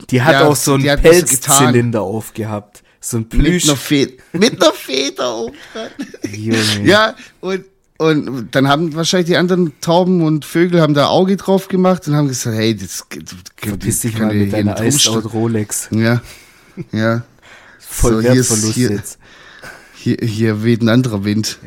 [0.09, 1.09] Die hat ja, auch so einen was so.
[1.09, 2.83] Pelzzylinder aufgehabt.
[2.99, 3.65] So ein mit Plüsch.
[3.65, 5.89] einer, Fe mit einer Feder oben dran.
[6.85, 7.63] Ja, und,
[7.97, 12.15] und dann haben wahrscheinlich die anderen Tauben und Vögel haben da Auge drauf gemacht und
[12.15, 13.05] haben gesagt, hey, das
[13.55, 15.19] Verpiss dich mal mit deiner rumstehen.
[15.19, 15.87] Rolex.
[15.91, 16.21] Ja,
[16.91, 17.23] ja.
[17.79, 19.17] Voll So, hier ist- Wertverlust hier- jetzt.
[20.07, 21.59] Hier, hier weht ein anderer Wind.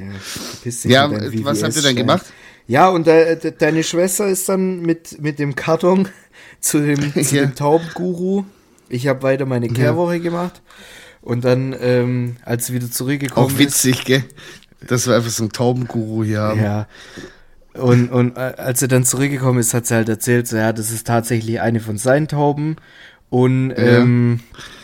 [0.84, 2.24] Ja, Ja, was habt ihr dann gemacht?
[2.66, 6.08] Ja, und de, de, deine Schwester ist dann mit, mit dem Karton
[6.60, 7.42] zu dem, zu Ja.
[7.42, 8.44] dem Taubenguru.
[8.88, 10.62] Ich habe weiter meine Kehrwoche gemacht.
[11.20, 14.24] Und dann, ähm, als sie wieder zurückgekommen Auch ist, witzig, gell?
[14.86, 16.62] Dass wir einfach so einen Taubenguru hier haben.
[16.62, 16.86] Ja.
[17.74, 20.90] Und, und äh, als er dann zurückgekommen ist, hat sie halt erzählt, so, ja, das
[20.90, 22.76] ist tatsächlich eine von seinen Tauben.
[23.28, 24.79] Und ähm, ja,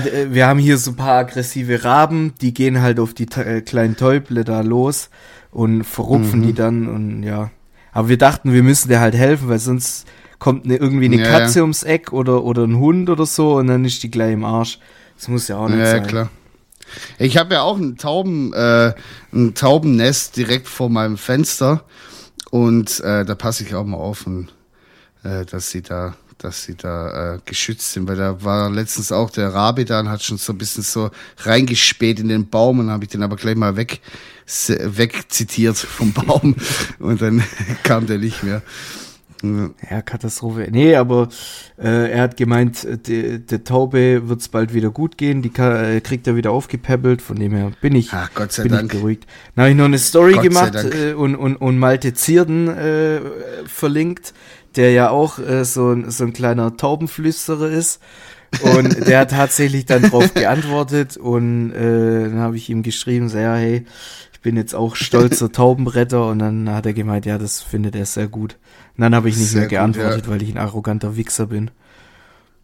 [0.00, 3.26] d- äh, wir haben hier so ein paar aggressive Raben, die gehen halt auf die
[3.36, 5.10] äh, kleinen Täuble da los
[5.50, 6.44] und verrupfen Mhm.
[6.44, 7.50] die dann und ja.
[7.92, 10.06] Aber wir dachten, wir müssen der halt helfen, weil sonst
[10.38, 11.62] kommt ne, irgendwie eine Ja, Katze ja.
[11.62, 14.78] ums Eck oder, oder ein Hund oder so und dann ist die gleich im Arsch.
[15.16, 16.06] Das muss ja auch nicht Ja, sein.
[16.06, 16.30] klar.
[17.18, 18.92] Ich habe ja auch ein Tauben, äh,
[19.32, 21.84] ein Taubennest direkt vor meinem Fenster
[22.50, 24.48] und äh, da passe ich auch mal auf, und,
[25.22, 29.30] äh, dass sie da, dass sie da äh, geschützt sind, weil da war letztens auch
[29.30, 32.90] der Rabe da und hat schon so ein bisschen so reingespäht in den Baum und
[32.90, 34.00] habe ich den aber gleich mal weg
[34.68, 36.56] wegzitiert vom Baum
[36.98, 37.42] und dann
[37.82, 38.62] kam der nicht mehr.
[39.88, 40.02] Ja.
[40.02, 40.68] Katastrophe.
[40.70, 41.30] Nee, aber
[41.78, 45.82] äh, er hat gemeint, äh, der der Taube wird's bald wieder gut gehen, die ka-
[45.82, 48.92] äh, kriegt er wieder aufgepäppelt, von dem her bin ich, Ah, Gott sei bin Dank.
[48.92, 49.26] ich beruhigt.
[49.56, 53.20] Dann habe ich noch eine Story Gott gemacht äh, und, und, und Malte Zierden äh,
[53.64, 54.34] verlinkt,
[54.76, 58.00] der ja auch äh, so, ein, so ein kleiner Taubenflüsterer ist.
[58.60, 63.38] Und der hat tatsächlich dann drauf geantwortet und äh, dann habe ich ihm geschrieben, so,
[63.38, 63.86] ja, hey,
[64.32, 68.06] ich bin jetzt auch stolzer Taubenretter und dann hat er gemeint, ja, das findet er
[68.06, 68.58] sehr gut.
[68.96, 70.30] Und dann habe ich nicht Sehr mehr gut, geantwortet, ja.
[70.32, 71.70] weil ich ein arroganter Wichser bin.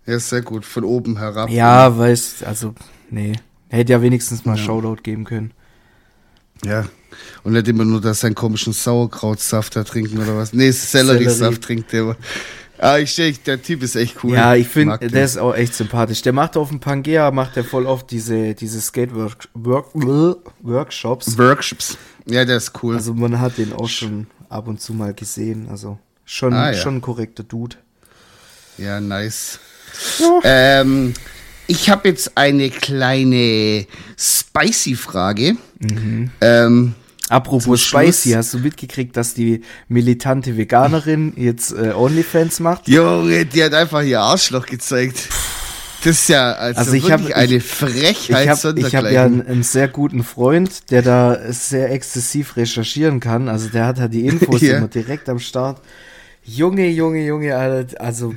[0.07, 1.51] ja, sehr gut, von oben herab.
[1.51, 2.75] Ja, weißt, also,
[3.11, 3.33] nee.
[3.69, 4.59] Hätte ja wenigstens mal Ja.
[4.59, 5.53] Shoutout geben können.
[6.65, 6.87] Ja.
[7.45, 10.53] Und nicht immer nur, dass seinen komischen Sauerkrautsaft da trinken oder was.
[10.53, 11.61] Nee, Selleriesaft Sellerie.
[11.61, 12.03] trinkt der.
[12.03, 12.17] aber-
[12.79, 14.35] Ah, ich steh, der Typ ist echt cool.
[14.35, 16.21] Ja, ich finde, der ist auch echt sympathisch.
[16.21, 19.49] Der macht auf dem Pangea, macht der voll oft diese, diese Skate-Workshops.
[21.39, 21.97] Workshops.
[22.27, 22.97] Ja, der ist cool.
[22.97, 25.69] Also man hat den auch schon ab und zu mal gesehen.
[25.71, 26.79] Also schon, Ah, ja.
[26.79, 27.77] schon ein korrekter Dude.
[28.77, 29.59] ja, nice.
[30.45, 31.15] Ähm,
[31.67, 33.87] ich habe jetzt eine kleine
[34.19, 35.57] Spicy-Frage.
[35.79, 36.31] Mhm.
[36.43, 36.95] Ähm,
[37.29, 42.87] Apropos Spicy, hast du mitgekriegt, dass die militante Veganerin jetzt äh, Onlyfans macht?
[42.89, 45.29] Junge, die hat einfach ihr Arschloch gezeigt.
[46.05, 49.25] Das ist ja also, Also ich wirklich hab- eine Ich Frechheit habe ich hab ja
[49.25, 53.49] einen, einen sehr guten Freund, der da sehr exzessiv recherchieren kann.
[53.49, 54.77] Also der hat halt die Infos Ja.
[54.79, 55.81] immer direkt am Start.
[56.45, 58.37] Junge, Junge, Junge, Alter, also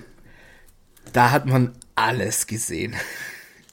[1.14, 2.96] da hat man alles gesehen.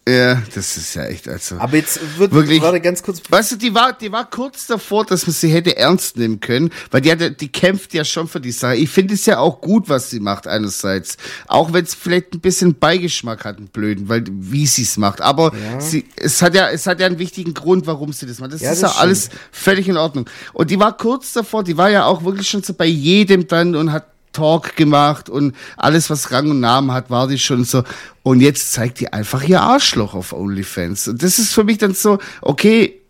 [0.08, 1.56] Ja, das ist ja echt also.
[1.58, 2.62] Aber jetzt wird Wirklich?
[2.62, 3.20] warte ganz kurz.
[3.28, 6.70] Weißt du, die war, die war kurz davor, dass man sie hätte ernst nehmen können,
[6.92, 8.76] weil die, hat, die kämpft ja schon für die Sache.
[8.76, 11.16] Ich finde es ja auch gut, was sie macht, einerseits.
[11.48, 15.20] Auch wenn es vielleicht ein bisschen Beigeschmack hat, einen blöden, weil, wie sie es macht.
[15.20, 15.80] Aber Ja.
[15.80, 18.52] sie, es hat ja, es hat ja einen wichtigen Grund, warum sie das macht.
[18.52, 20.30] Das Ja, ist ja alles völlig in Ordnung.
[20.52, 23.74] Und die war kurz davor, die war ja auch wirklich schon so bei jedem dann
[23.74, 27.82] und hat Talk gemacht und alles, was Rang und Namen hat, war die schon so.
[28.22, 31.08] Und jetzt zeigt die einfach ihr Arschloch auf OnlyFans.
[31.08, 33.00] Und das ist für mich dann so, okay,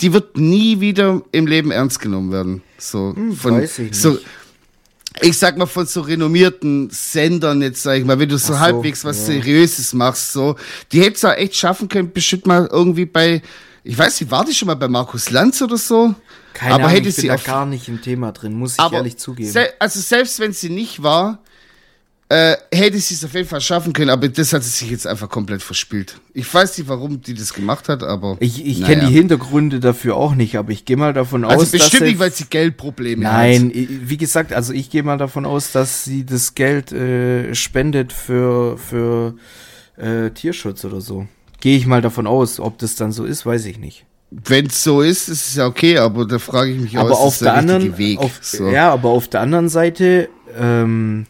[0.00, 2.62] die wird nie wieder im Leben ernst genommen werden.
[2.78, 3.94] So von Hm, weiß ich nicht.
[3.94, 4.18] so
[5.20, 8.58] ich sag mal von so renommierten Sendern jetzt sag ich mal, wenn du so, so,
[8.58, 9.34] halbwegs was ja.
[9.34, 10.56] Seriöses machst, so
[10.90, 13.40] die hätte es auch echt schaffen können, bestimmt mal irgendwie bei
[13.84, 16.14] ich weiß nicht, war die schon mal bei Markus Lanz oder so?
[16.54, 18.74] Keine aber Ahnung, hätte ich bin sie da auf gar nicht im Thema drin, muss
[18.74, 19.50] ich aber ehrlich zugeben.
[19.50, 21.38] Se also selbst wenn sie nicht war,
[22.30, 25.06] äh, hätte sie es auf jeden Fall schaffen können, aber das hat sie sich jetzt
[25.06, 26.20] einfach komplett verspielt.
[26.32, 28.38] Ich weiß nicht, warum die das gemacht hat, aber.
[28.40, 28.94] Ich, ich naja.
[28.94, 32.02] kenne die Hintergründe dafür auch nicht, aber ich gehe mal davon Also aus, dass bestimmt
[32.04, 33.74] nicht, jetzt- weil sie Geldprobleme Nein, hat.
[33.76, 38.12] i- wie gesagt, also ich gehe mal davon aus, dass sie das Geld äh, spendet
[38.12, 39.34] für, für
[39.98, 41.26] äh, Tierschutz oder so.
[41.64, 42.60] Gehe ich mal davon aus.
[42.60, 44.04] Ob das dann so ist, weiß ich nicht.
[44.30, 47.12] Wenn es so ist, ist es ja okay, aber da frage ich mich auch, aber
[47.12, 48.18] ist auf das der richtige anderen, Weg?
[48.18, 48.68] auf, so.
[48.68, 51.24] ja, aber auf der anderen Seite, ähm,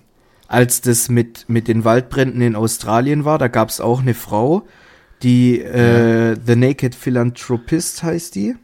[0.49, 4.67] als das mit mit den Waldbränden in Australien war, da gab es auch eine Frau,
[5.23, 8.57] Die äh, The Naked Philanthropist heißt die.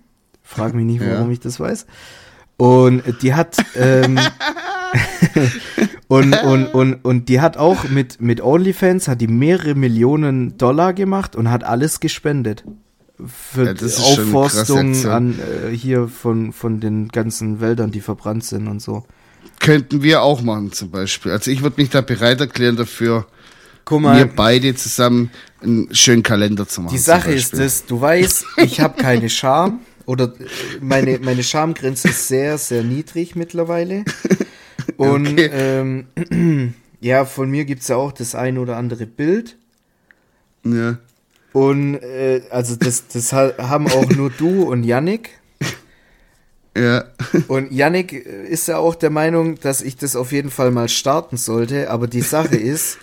[0.43, 1.33] Frag mich nicht, warum Ja.
[1.33, 1.87] ich das weiß.
[2.57, 4.19] Und die hat ähm,
[6.09, 10.93] und, und, und, und die hat auch mit, mit OnlyFans hat die mehrere Millionen Dollar
[10.93, 12.65] gemacht und hat alles gespendet.
[13.25, 18.67] Für Ja, die Aufforstung an äh, hier von, von den ganzen Wäldern, die verbrannt sind
[18.67, 19.05] und so.
[19.59, 21.33] Könnten wir auch machen zum Beispiel.
[21.33, 23.27] Also ich würde mich da bereit erklären dafür,
[23.85, 26.95] Guck wir beide zusammen einen schönen Kalender zu machen.
[26.95, 30.47] Die Sache ist das, du weißt, ich habe keine Scham oder äh,
[30.81, 34.05] meine, meine Schamgrenze ist sehr, sehr niedrig mittlerweile.
[34.97, 35.51] Und Okay.
[35.53, 39.57] ähm, ja, von mir gibt's ja auch das ein oder andere Bild.
[40.65, 40.99] Ja.
[41.53, 45.31] Und äh, also das, das ha- haben auch nur du und Yannick.
[46.79, 47.05] Ja.
[47.49, 50.89] Und Yannick äh, ist ja auch der Meinung, dass ich das auf jeden Fall mal
[50.89, 51.91] starten sollte.
[51.91, 52.99] Aber die Sache ist,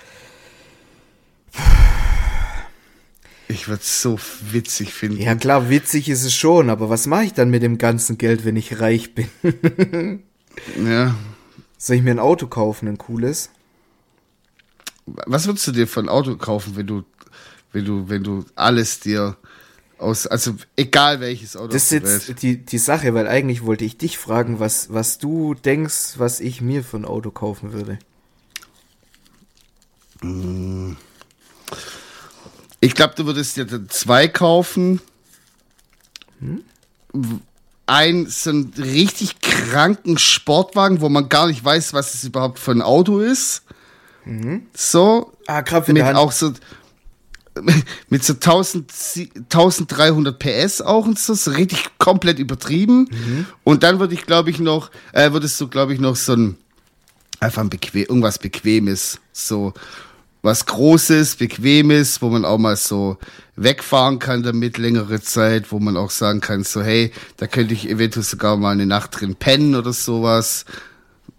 [3.50, 4.20] Ich würde es so
[4.52, 5.22] witzig finden.
[5.22, 8.44] ja klar, witzig ist es schon, aber was mache ich dann mit dem ganzen Geld,
[8.46, 10.24] wenn ich reich bin?
[10.86, 11.16] ja.
[11.78, 13.50] Soll ich mir ein Auto kaufen, ein cooles?
[15.06, 17.04] Was würdest du dir für ein Auto kaufen, wenn du,
[17.72, 19.38] wenn du, wenn du alles dir
[19.98, 22.42] aus, also egal welches Auto Das ist jetzt Welt.
[22.42, 26.62] die, die Sache, weil eigentlich wollte ich dich fragen, was, was du denkst, was ich
[26.62, 28.00] mir für ein Auto kaufen würde.
[32.80, 35.02] Ich glaube, du würdest dir zwei kaufen.
[37.88, 42.71] Ein so einen richtig kranken Sportwagen, wo man gar nicht weiß, was es überhaupt für
[42.71, 43.63] ein Auto ist.
[44.76, 45.34] So.
[45.47, 46.17] Ah, Krampf in mit der Hand.
[46.17, 46.52] auch so
[48.10, 53.08] mit so 1000, sie- 1300 PS auch und so, so richtig komplett übertrieben.
[53.10, 53.45] Mhm.
[53.63, 56.58] Und dann würde ich, glaube ich, noch, äh, würdest du, glaube ich, noch so ein
[57.39, 59.73] einfach ein bequem, irgendwas Bequemes, so
[60.41, 63.17] was Großes, Bequemes, wo man auch mal so
[63.56, 67.89] wegfahren kann damit längere Zeit, wo man auch sagen kann, so hey, da könnte ich
[67.89, 70.65] eventuell sogar mal eine Nacht drin pennen oder sowas.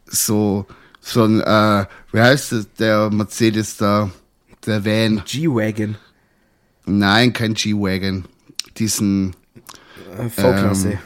[0.06, 0.66] So,
[1.00, 4.10] so ein, äh, wie heißt es, der Mercedes da,
[4.66, 5.22] der Van.
[5.24, 5.96] G-Wagon,
[6.88, 8.24] Nein, kein G-Wagon.
[8.78, 9.36] Diesen,
[10.18, 10.92] äh, V-Klasse.
[10.92, 10.98] Ähm,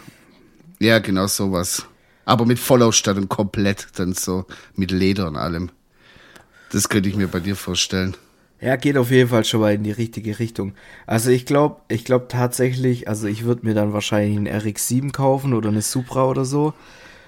[0.78, 1.84] ja, genau sowas.
[2.24, 5.70] Aber mit Vollausstattung komplett, dann so mit Leder und allem.
[6.72, 8.16] Das könnte ich mir bei dir vorstellen.
[8.60, 10.74] Ja, geht auf jeden Fall schon mal in die richtige Richtung.
[11.06, 15.52] Also ich glaube, ich glaube tatsächlich, also ich würde mir dann wahrscheinlich einen RX-7 kaufen
[15.52, 16.72] oder eine Supra oder so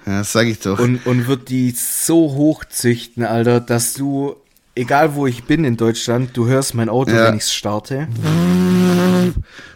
[0.05, 0.79] Ja, das sag ich doch.
[0.79, 4.37] und, und würde die so hochzüchten, Alter, dass du,
[4.75, 7.25] egal wo ich bin in Deutschland, du hörst mein Auto, Ja.
[7.27, 8.07] wenn ich starte.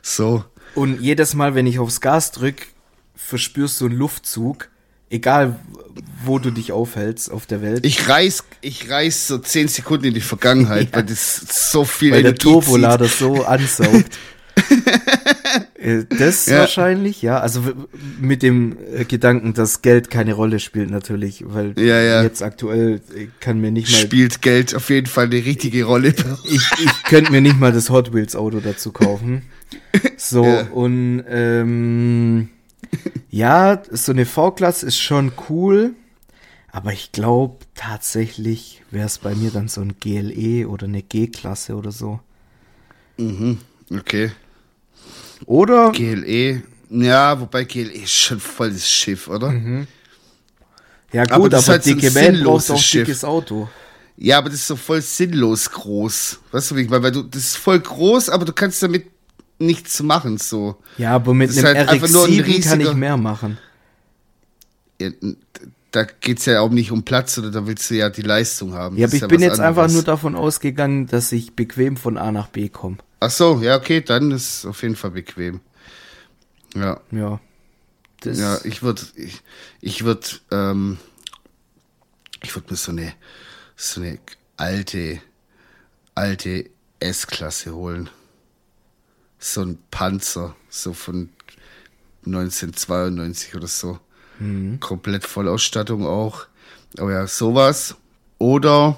[0.01, 0.43] so.
[0.75, 2.67] Und jedes Mal, wenn ich aufs Gas drück,
[3.15, 4.69] verspürst du einen Luftzug,
[5.09, 5.55] egal
[6.25, 7.85] wo du dich aufhältst auf der Welt.
[7.85, 10.97] Ich reiß, ich reiß so zehn Sekunden in die Vergangenheit, Ja.
[10.97, 12.51] weil das so viel weil der Energie zieht.
[12.51, 14.17] Turbolader so ansaugt.
[15.81, 16.59] Äh, das Ja.
[16.59, 17.39] wahrscheinlich, ja.
[17.39, 17.63] Also
[18.19, 22.21] mit dem äh, Gedanken, dass Geld keine Rolle spielt natürlich, weil Ja, ja.
[22.21, 26.09] jetzt aktuell äh, kann mir nicht mal Spielt Geld auf jeden Fall eine richtige Rolle.
[26.43, 29.43] ich, ich könnte mir nicht mal das Hot Wheels Auto dazu kaufen.
[30.17, 32.49] So und ähm,
[33.29, 35.93] ja, so eine V-Klasse ist schon cool,
[36.71, 41.75] aber ich glaube tatsächlich wäre es bei mir dann so ein GLE oder eine G-Klasse
[41.75, 42.19] oder so.
[43.91, 44.31] Okay.
[45.45, 46.63] Oder GLE.
[46.89, 49.53] Ja, wobei GLE ist schon voll das Schiff, oder?
[51.11, 53.05] ja aber gut, das ist aber halt so ein dicke braucht sinnloses auch Schiff.
[53.05, 53.69] dickes Auto.
[54.17, 56.39] Ja, aber das ist so voll sinnlos groß.
[56.51, 57.03] Weißt du, wie ich meine?
[57.03, 59.05] Weil du, das ist voll groß, aber du kannst damit
[59.59, 60.77] nichts machen, so.
[60.97, 63.57] Ja, aber mit Das einem halt einfach nur ein RX-7 kann ich riesiger- mehr machen.
[65.01, 65.09] Ja,
[65.91, 68.97] da geht's ja auch nicht um Platz, oder da willst du ja die Leistung haben.
[68.97, 69.93] Ja, aber ich bin was jetzt einfach anderes.
[69.93, 72.97] nur davon ausgegangen, dass ich bequem von A nach B komme.
[73.21, 75.61] Ach so, ja, okay, dann ist auf jeden Fall bequem.
[76.75, 77.39] Ja, Ja.
[78.21, 79.41] Das, ja, ich würde, ich,
[79.79, 80.97] ich würde, ähm,
[82.43, 83.13] ich würde mir so eine,
[83.77, 84.19] so eine
[84.57, 85.19] alte,
[86.15, 86.69] alte
[86.99, 88.09] S-Klasse holen.
[89.39, 91.29] So ein Panzer, so von
[92.25, 93.99] 1992 oder so.
[94.39, 94.79] Mhm.
[94.79, 96.45] Komplett Vollausstattung auch.
[96.97, 97.95] Aber ja, sowas.
[98.37, 98.97] Oder,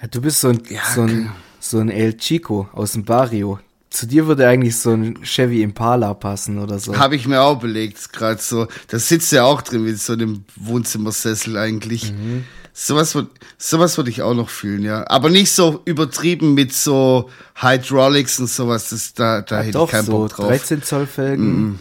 [0.00, 1.30] Ja, du bist so ein, Ja, so, ein, genau.
[1.60, 3.58] so ein El Chico aus dem Barrio.
[3.90, 6.96] Zu dir würde eigentlich so ein Chevy Impala passen oder so.
[6.96, 8.68] Habe ich mir auch belegt, gerade so.
[8.86, 12.12] Da sitzt ja auch drin, wie so einem Wohnzimmersessel eigentlich.
[12.12, 12.44] Mhm.
[12.72, 15.06] Sowas würde sowas würd ich auch noch fühlen, ja.
[15.08, 18.90] Aber nicht so übertrieben mit so Hydraulics und sowas.
[18.90, 20.46] Das, da da hätte Doch, ich keinen so Bock drauf.
[20.46, 21.80] 13 Zoll Felgen.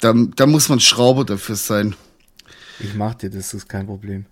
[0.00, 1.94] Da, da muss man Schrauber dafür sein.
[2.80, 4.26] Ich mach dir das, ist kein Problem.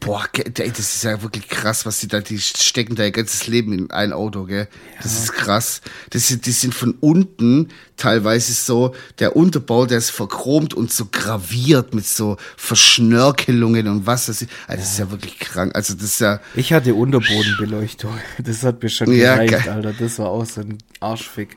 [0.00, 3.46] Boah, ey, das ist ja wirklich krass, was die da, die stecken da ihr ganzes
[3.46, 4.66] Leben in ein Auto, gell?
[5.00, 5.80] Das ist krass.
[6.10, 11.06] Das sind, die sind von unten teilweise so, der Unterbau, der ist verchromt und so
[11.06, 14.50] graviert mit so Verschnörkelungen und was das ist.
[14.66, 15.72] Also das ist ja wirklich krank.
[15.76, 18.18] Also das ist ja, Ich hatte Unterbodenbeleuchtung.
[18.42, 19.68] Das hat mir schon Ja, gereicht.
[19.68, 19.92] Alter.
[19.92, 21.56] Das war auch so ein Arschfick.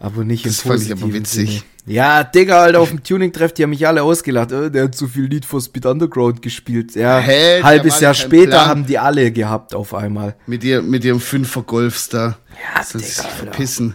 [0.00, 1.50] Aber nicht Das im fand ich aber witzig.
[1.50, 1.62] Sinne.
[1.86, 4.52] Ja, Digga, Alter, auf dem Tuning-Treff, die haben mich alle ausgelacht.
[4.52, 6.94] Äh, der hat zu viel Need for Speed Underground gespielt.
[6.94, 8.66] Ja, Hä, halbes Jahr später Plan.
[8.66, 10.36] haben die alle gehabt auf einmal.
[10.46, 12.38] mit ihr, mit ihrem Fünfer Golfs da.
[12.76, 13.36] Ja, Sollen sich Digga, Alter.
[13.38, 13.94] verpissen.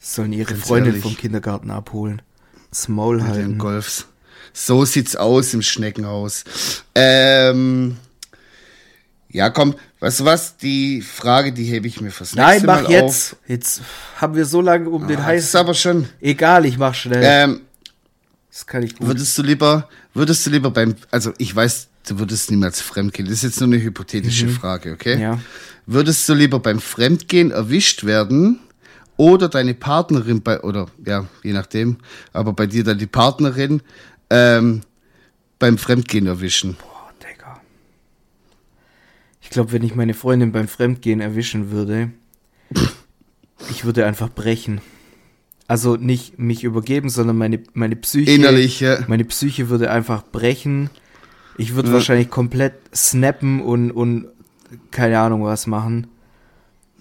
[0.00, 1.02] Sollen ihre Ganz Freundin ehrlich.
[1.02, 2.22] vom Kindergarten abholen.
[2.70, 3.58] Das Maul Mit halten.
[3.58, 4.06] Golfs.
[4.54, 6.44] So sieht's aus im Schneckenhaus.
[6.94, 7.96] Ähm,
[9.32, 10.56] ja, komm, weißt du was?
[10.58, 13.36] Die Frage, die hebe ich mir fürs Nein, nächste mach Mal jetzt.
[13.48, 13.80] Jetzt
[14.16, 15.26] haben wir so lange um den auf.
[15.26, 15.60] Das ist heißen.
[15.60, 16.08] aber schon.
[16.20, 17.22] Egal, ich mach schnell.
[17.24, 17.60] Ähm,
[18.50, 19.08] das kann ich gut.
[19.08, 23.26] würdest du lieber, würdest du lieber beim, also ich weiß, du würdest niemals fremdgehen.
[23.26, 25.16] Das ist jetzt nur eine hypothetische Frage, okay?
[25.16, 25.22] Mhm.
[25.22, 25.38] Ja.
[25.86, 28.60] Würdest du lieber beim Fremdgehen erwischt werden
[29.16, 31.96] oder deine Partnerin bei, oder ja, je nachdem,
[32.34, 33.80] aber bei dir dann die Partnerin
[34.28, 34.82] ähm,
[35.58, 36.76] beim Fremdgehen erwischen?
[39.52, 42.10] Glaube, wenn ich meine Freundin beim Fremdgehen erwischen würde,
[43.70, 44.80] ich würde einfach brechen.
[45.68, 48.30] Also nicht mich übergeben, sondern meine, meine Psyche.
[48.30, 48.98] Innerlich, ja.
[49.06, 50.90] Meine Psyche würde einfach brechen.
[51.58, 51.94] Ich würde Ja.
[51.94, 54.26] wahrscheinlich komplett snappen und, und
[54.90, 56.08] keine Ahnung was machen.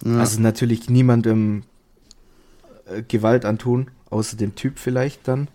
[0.05, 0.17] Ja.
[0.19, 1.63] Also natürlich niemandem
[2.85, 5.47] äh, Gewalt antun, außer dem Typ vielleicht dann.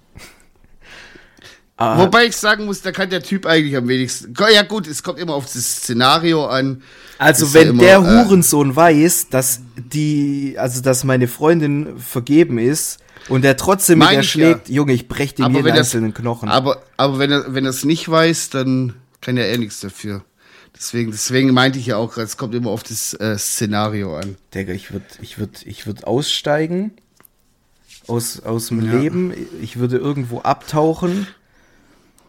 [1.79, 4.33] Ah, Wobei ich sagen muss, da kann der Typ eigentlich am wenigsten.
[4.53, 6.83] Ja gut, es kommt immer auf das Szenario an.
[7.19, 11.99] Also Ist ja wenn immer, der äh, Hurensohn weiß, dass die, also dass meine Freundin
[11.99, 12.99] vergeben ist
[13.29, 16.49] und er trotzdem mit der schlägt, Junge, ich brech dem jeden wenn einzelnen Knochen.
[16.49, 20.25] Aber, aber wenn er, wenn er es nicht weiß, dann kann er eh nichts dafür.
[20.75, 24.37] Deswegen, deswegen meinte ich ja auch, es kommt immer auf das äh, Szenario an.
[24.55, 26.93] Digga, ich würde, ich würde, ich würde aussteigen
[28.07, 28.99] aus, aus dem Ja.
[28.99, 29.33] Leben.
[29.63, 31.27] Ich würde irgendwo abtauchen.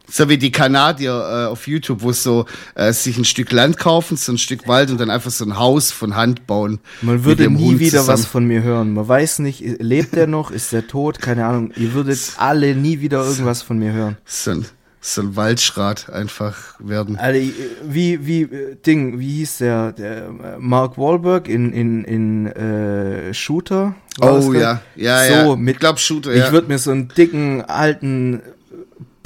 [0.10, 2.46] So wie die Kanadier äh, auf YouTube, wo so
[2.76, 5.58] äh, sich ein Stück Land kaufen, so ein Stück Wald und dann einfach so ein
[5.58, 6.80] Haus von Hand bauen.
[7.02, 8.26] Man würde nie Hund wieder was zusammen.
[8.26, 8.94] von mir hören.
[8.94, 11.72] Man weiß nicht, lebt er noch, ist er tot, keine Ahnung.
[11.76, 14.18] Ihr würdet alle nie wieder irgendwas von mir hören.
[14.26, 14.66] So ein,
[15.02, 17.18] so ein Waldschrat einfach werden.
[17.18, 17.40] Also,
[17.84, 23.34] wie, wie, äh, Ding, wie hieß der, der äh, Mark Wahlberg in, in, in äh,
[23.34, 23.96] Shooter?
[24.22, 24.62] Oh der?
[24.62, 25.56] ja, ja, so, ja.
[25.58, 26.52] Mit, ich glaub Shooter, ich ja.
[26.52, 28.42] würde mir so einen dicken, alten,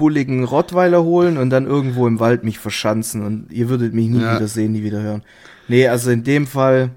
[0.01, 4.19] bulligen Rottweiler holen und dann irgendwo im Wald mich verschanzen und ihr würdet mich nie
[4.21, 4.35] Ja.
[4.35, 5.21] wieder sehen, nie wieder hören.
[5.67, 6.89] Nee, also in dem Fall,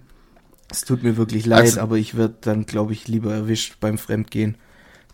[0.71, 3.99] es tut mir wirklich leid, Also- aber ich werde dann, glaube ich, lieber erwischt beim
[3.99, 4.57] Fremdgehen.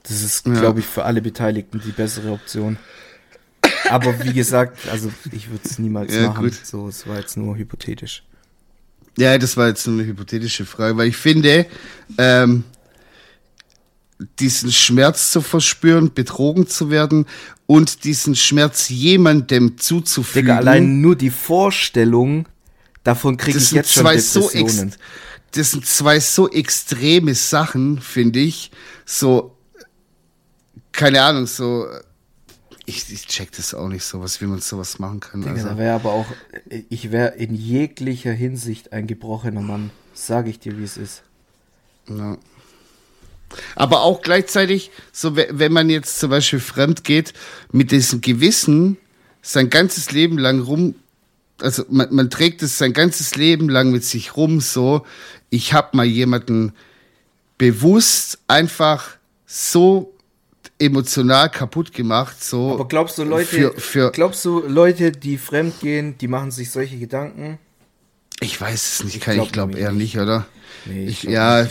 [0.05, 0.55] Das ist, Ja.
[0.55, 2.79] glaube ich, für alle Beteiligten die bessere Option.
[3.91, 6.45] Aber wie gesagt, also ich würde es niemals Ja, machen.
[6.45, 6.55] gut.
[6.55, 8.23] So, es war jetzt nur hypothetisch.
[9.19, 11.67] Ja, das war jetzt nur eine hypothetische Frage, weil ich finde,
[12.19, 12.63] ähm,
[14.39, 17.27] diesen Schmerz zu verspüren, betrogen zu werden
[17.67, 20.47] und diesen Schmerz jemandem zuzufügen.
[20.47, 22.47] Digga, allein nur die Vorstellung,
[23.05, 24.95] davon kriege ich jetzt schon zwei so Depressionen.
[25.53, 28.71] das sind zwei so extreme Sachen, finde ich.
[29.07, 29.57] So,
[30.93, 31.87] keine Ahnung, so,
[32.87, 35.41] ich, ich check das auch nicht so, was, wie man sowas machen kann.
[35.41, 36.27] Digga, Also, da wäre aber auch,
[36.89, 39.91] ich wäre in jeglicher Hinsicht ein gebrochener Mann.
[40.13, 41.23] Sag ich dir, wie es ist.
[42.09, 42.37] Ja.
[43.75, 47.33] Aber auch gleichzeitig, so we- wenn man jetzt zum Beispiel fremd geht,
[47.73, 48.97] mit diesem Gewissen
[49.43, 50.95] sein ganzes Leben lang rum,
[51.61, 55.05] also man, man trägt es sein ganzes Leben lang mit sich rum, so,
[55.51, 56.73] ich habe mal jemanden
[57.59, 60.15] bewusst einfach so
[60.79, 62.73] emotional kaputt gemacht, so.
[62.73, 66.71] Aber glaubst du, Leute, für, für glaubst du, Leute, die fremd gehen, die machen sich
[66.71, 67.59] solche Gedanken?
[68.43, 70.15] ich weiß es nicht, Ich glaub ich glaube nämlich eher nicht.
[70.15, 70.47] nicht, oder?
[70.87, 71.69] Nee, Ich, glaub ja,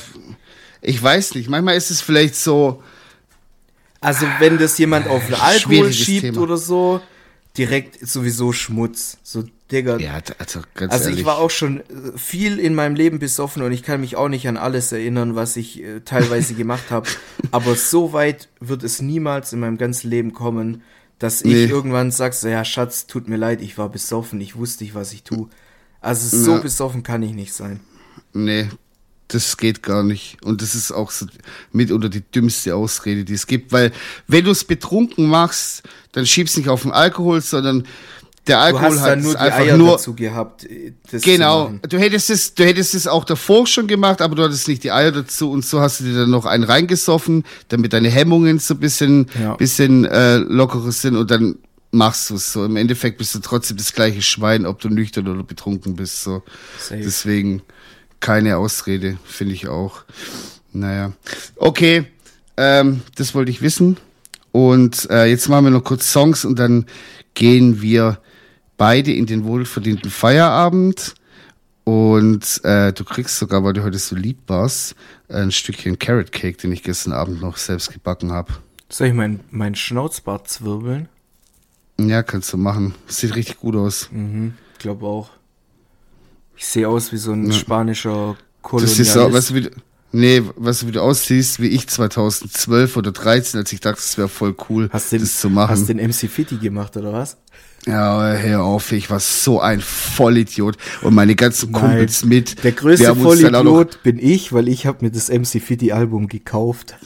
[0.81, 1.49] ich weiß nicht.
[1.49, 2.81] Manchmal ist es vielleicht so,
[4.01, 6.41] Also wenn das jemand auf den Alkohol schiebt Thema.
[6.41, 7.01] oder so,
[7.57, 9.17] direkt sowieso Schmutz.
[9.23, 9.97] So, Digga.
[9.97, 11.19] ja, also ganz also ehrlich.
[11.19, 11.83] ich war auch schon äh,
[12.17, 15.57] viel in meinem Leben besoffen und ich kann mich auch nicht an alles erinnern, was
[15.57, 17.07] ich äh, teilweise gemacht habe.
[17.51, 20.81] Aber so weit wird es niemals in meinem ganzen Leben kommen,
[21.19, 21.65] dass ich Nee.
[21.65, 25.11] irgendwann sag, so, ja Schatz, tut mir leid, ich war besoffen, ich wusste nicht, was
[25.13, 25.49] ich tue.
[26.01, 26.57] Also so Ja.
[26.59, 27.81] besoffen kann ich nicht sein.
[28.33, 28.69] Nee,
[29.29, 30.37] das geht gar nicht.
[30.43, 31.25] Und das ist auch so
[31.71, 33.71] mitunter die dümmste Ausrede, die es gibt.
[33.71, 33.91] Weil,
[34.27, 37.83] wenn du es betrunken machst, dann schiebst nicht auf den Alkohol, sondern
[38.47, 39.91] der Du Alkohol hast hat dann nur es die einfach Eier nur.
[39.91, 44.33] dazu gehabt, äh, Genau, du hättest es, du hättest es auch davor schon gemacht, aber
[44.35, 47.43] du hattest nicht die Eier dazu und so hast du dir dann noch einen reingesoffen,
[47.67, 49.55] damit deine Hemmungen so ein bisschen, Ja.
[49.55, 51.57] bisschen äh, lockerer sind und dann
[51.91, 52.65] machst du es so.
[52.65, 56.23] Im Endeffekt bist du trotzdem das gleiche Schwein, ob du nüchtern oder betrunken bist.
[56.23, 56.41] So.
[56.79, 57.01] Safe.
[57.03, 57.61] Deswegen
[58.19, 60.03] keine Ausrede, finde ich auch.
[60.71, 61.13] Naja.
[61.55, 62.05] Okay,
[62.57, 63.97] ähm, das wollte ich wissen.
[64.51, 66.85] Und äh, jetzt machen wir noch kurz Songs und dann
[67.33, 68.19] gehen wir
[68.77, 71.15] beide in den wohlverdienten Feierabend.
[71.83, 74.95] Und äh, du kriegst sogar, weil du heute so lieb warst,
[75.27, 78.53] ein Stückchen Carrot Cake, den ich gestern Abend noch selbst gebacken habe.
[78.89, 81.09] Soll ich mein, mein Schnauzbart zwirbeln?
[81.99, 82.95] Ja, kannst du machen.
[83.07, 84.09] Sieht richtig gut aus.
[84.11, 85.29] Mhm, glaube auch.
[86.59, 88.99] Ich sehe aus wie so ein spanischer Das Kolonialist.
[88.99, 89.69] ist so, weißt du, wie
[90.11, 94.17] nee, weißt du, wie du aussiehst, wie ich 2012 oder 13, als ich dachte, es
[94.17, 95.69] wäre voll cool, hast den, das zu machen.
[95.69, 97.37] Hast den MC Fitty gemacht, oder was?
[97.85, 102.61] Ja, hör auf, ich war so ein Vollidiot und meine ganzen Kumpels Nein, mit.
[102.61, 106.95] Der größte auch Vollidiot bin ich, weil ich habe mir das MC Fitty Album gekauft.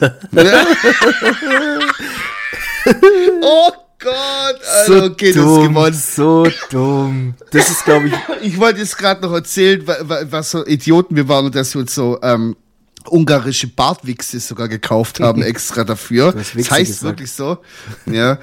[3.40, 3.70] oh
[4.04, 5.94] Gott, also okay, das ist dumm, gewonnen.
[5.94, 7.34] so dumm.
[7.50, 11.16] Das ist, glaube ich, Ich wollte jetzt gerade noch erzählen, wa- wa- was so Idioten
[11.16, 12.54] wir waren und dass wir uns so ähm,
[13.08, 16.32] ungarische Bartwichse sogar gekauft haben extra dafür.
[16.32, 17.02] Das heißt gesagt.
[17.02, 17.58] wirklich so.
[18.06, 18.38] Ja.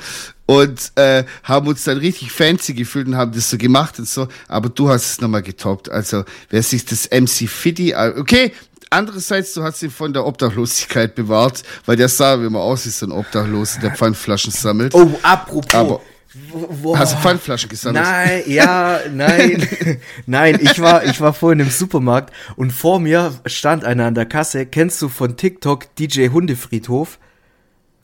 [0.47, 4.27] Und äh, haben uns dann richtig fancy gefühlt und haben das so gemacht und so.
[4.49, 5.89] Aber du hast es nochmal getoppt.
[5.89, 8.51] Also wer sich das MC Fiddy, okay.
[8.91, 12.89] Andererseits, du hast ihn von der Obdachlosigkeit bewahrt, weil der sah wie immer aus wie
[12.89, 14.93] so ein Obdachloser, der Pfandflaschen sammelt.
[14.93, 15.73] oh, apropos.
[15.73, 16.01] Aber-
[16.49, 18.05] Wo- wo- Hast du Pfandflaschen gesammelt?
[18.05, 19.67] Nein, ja, nein,
[20.25, 24.25] nein, ich war, ich war vorhin im Supermarkt und vor mir stand einer an der
[24.25, 24.65] Kasse.
[24.65, 27.19] Kennst du von TikTok DJ Hundefriedhof?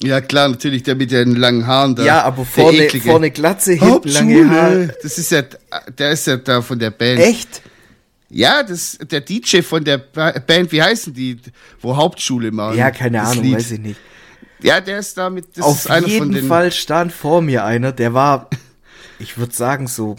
[0.03, 2.03] Ja, klar, natürlich, der mit den langen Haaren da.
[2.03, 4.93] ja, aber vorne, vorne Glatze, hinten lange Haare.
[5.03, 5.43] Das ist ja,
[5.97, 7.19] der ist ja da von der Band.
[7.21, 7.61] Echt?
[8.29, 11.37] Ja, das, der DJ von der Ba- Band, wie heißen die,
[11.81, 12.77] wo Hauptschule machen?
[12.77, 13.55] Ja, keine Ahnung, Lied.
[13.55, 13.99] weiß ich nicht.
[14.61, 17.91] Ja, der ist da mit, das Auf ist jeden den, Fall stand vor mir einer,
[17.91, 18.49] der war,
[19.19, 20.15] ich würde sagen, so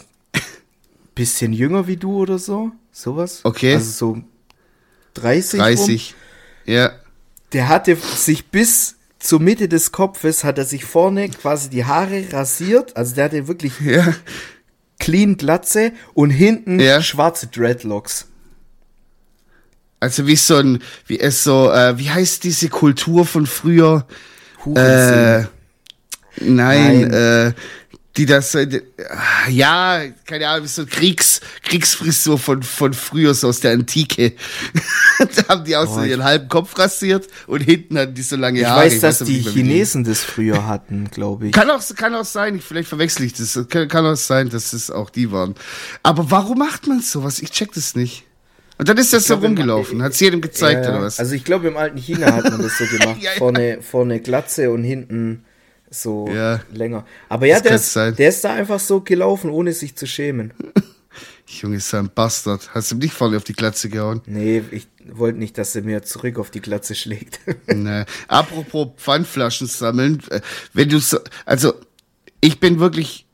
[1.15, 2.71] bisschen jünger wie du oder so.
[2.93, 3.41] Sowas.
[3.45, 3.75] Okay.
[3.75, 4.23] Also so
[5.15, 5.61] 30.
[5.61, 5.67] Rum.
[5.67, 6.15] 30.
[6.67, 6.93] Ja.
[7.53, 12.25] Der hatte sich bis zur Mitte des Kopfes, hat er sich vorne quasi die Haare
[12.33, 12.97] rasiert.
[12.97, 14.15] Also der hatte wirklich Ja.
[15.09, 17.01] Clean Glatze und hinten Ja.
[17.01, 18.27] schwarze Dreadlocks.
[20.01, 24.07] Also wie so ein, wie es so, äh, wie heißt diese Kultur von früher?
[24.67, 25.49] Äh, nein,
[26.41, 27.11] Nein.
[27.15, 27.53] äh,
[28.19, 28.83] die das, äh,
[29.49, 34.33] ja, keine Ahnung, wie so Kriegs, Kriegsfrisur von, von früher, so aus der Antike.
[35.19, 38.23] da haben die auch so Oh, ich- ihren halben Kopf rasiert und hinten hatten die
[38.23, 38.81] so lange ich Haare.
[38.87, 41.53] weiß, dass aber die nicht mehr, wie Chinesen das früher hatten, glaube ich.
[41.53, 43.59] Kann auch, kann auch sein, ich, vielleicht verwechsel ich das.
[43.69, 45.55] Kann, kann auch sein, dass es auch die waren.
[46.03, 47.39] Aber warum macht man sowas?
[47.39, 48.25] Ich check das nicht.
[48.79, 50.03] Und dann ist das so glaub, im- rumgelaufen.
[50.03, 50.91] Hat es jedem gezeigt, ja.
[50.93, 51.19] oder was?
[51.19, 53.16] Also ich glaube, im alten China hat man das so gemacht.
[53.21, 53.39] Ja, ja.
[53.39, 55.45] Vorne, vorne Glatze und hinten
[55.91, 56.61] so Ja.
[56.72, 57.05] länger.
[57.28, 60.53] Aber ja, der ist, der ist da einfach so gelaufen, ohne sich zu schämen.
[61.47, 62.74] Junge, ist ein Bastard.
[62.74, 64.20] Hast du ihm nicht vorne auf die Glatze gehauen?
[64.26, 67.41] Nee, ich wollte nicht, dass er mir zurück auf die Glatze schlägt.
[67.66, 68.05] nee.
[68.28, 70.41] Apropos Pfandflaschen sammeln, äh,
[70.74, 71.72] wenn du so, also
[72.41, 73.24] ich bin wirklich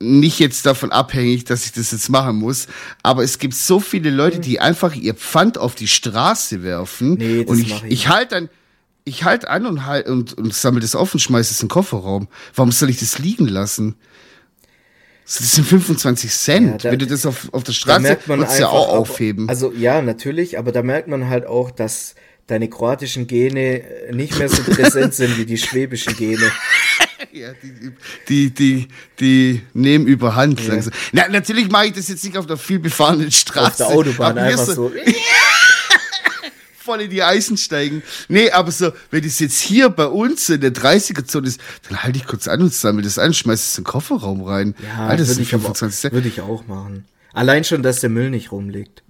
[0.00, 2.66] nicht jetzt davon abhängig, dass ich das jetzt machen muss,
[3.04, 7.44] aber es gibt so viele Leute, die einfach ihr Pfand auf die Straße werfen Nee,
[7.44, 8.48] das und ich, ich ich halte dann
[9.04, 11.70] ich halte an und halt und, und sammle das auf und schmeiße es in den
[11.72, 12.28] Kofferraum.
[12.54, 13.96] Warum soll ich das liegen lassen?
[15.24, 16.66] Das sind 25 Cent.
[16.70, 19.48] Ja, da- Wenn du das auf, auf der Straße würdest ja auch aufheben.
[19.48, 22.14] Also ja, natürlich, aber da merkt man halt auch, dass
[22.48, 26.50] deine kroatischen Gene äh, nicht mehr so präsent sind wie die schwäbischen Gene.
[27.32, 27.92] Ja, die,
[28.28, 28.88] die, die,
[29.20, 30.92] die nehmen überhand langsam.
[31.12, 33.70] Na, natürlich mache ich das jetzt nicht auf einer viel befahrenen Straße.
[33.70, 34.92] Auf der Autobahn einfach so.
[36.84, 38.02] Voll in die Eisen steigen.
[38.28, 42.18] Nee, aber so, wenn das jetzt hier bei uns in der 30er-Zone ist, dann halte
[42.18, 44.74] ich kurz an und sammle das ein, schmeiß es in den Kofferraum rein.
[44.82, 46.14] Ja, Alter, das würde ich, aber- 25 Cent.
[46.14, 47.04] würde ich auch machen.
[47.32, 49.02] Allein schon, dass der Müll nicht rumliegt.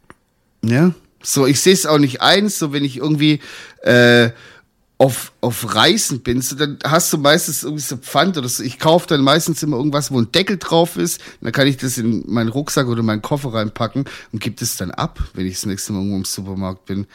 [0.64, 0.93] Ja.
[1.23, 3.41] So, ich sehe es auch nicht ein, so wenn ich irgendwie
[3.83, 4.31] äh,
[4.99, 8.62] auf, auf Reisen bin, so, dann hast du meistens irgendwie so Pfand oder so.
[8.62, 11.20] Ich kaufe dann meistens immer irgendwas, wo ein Deckel drauf ist.
[11.41, 14.91] Dann kann ich das in meinen Rucksack oder meinen Koffer reinpacken und gebe das dann
[14.93, 17.07] ab, wenn ich das nächste Mal irgendwo im Supermarkt bin.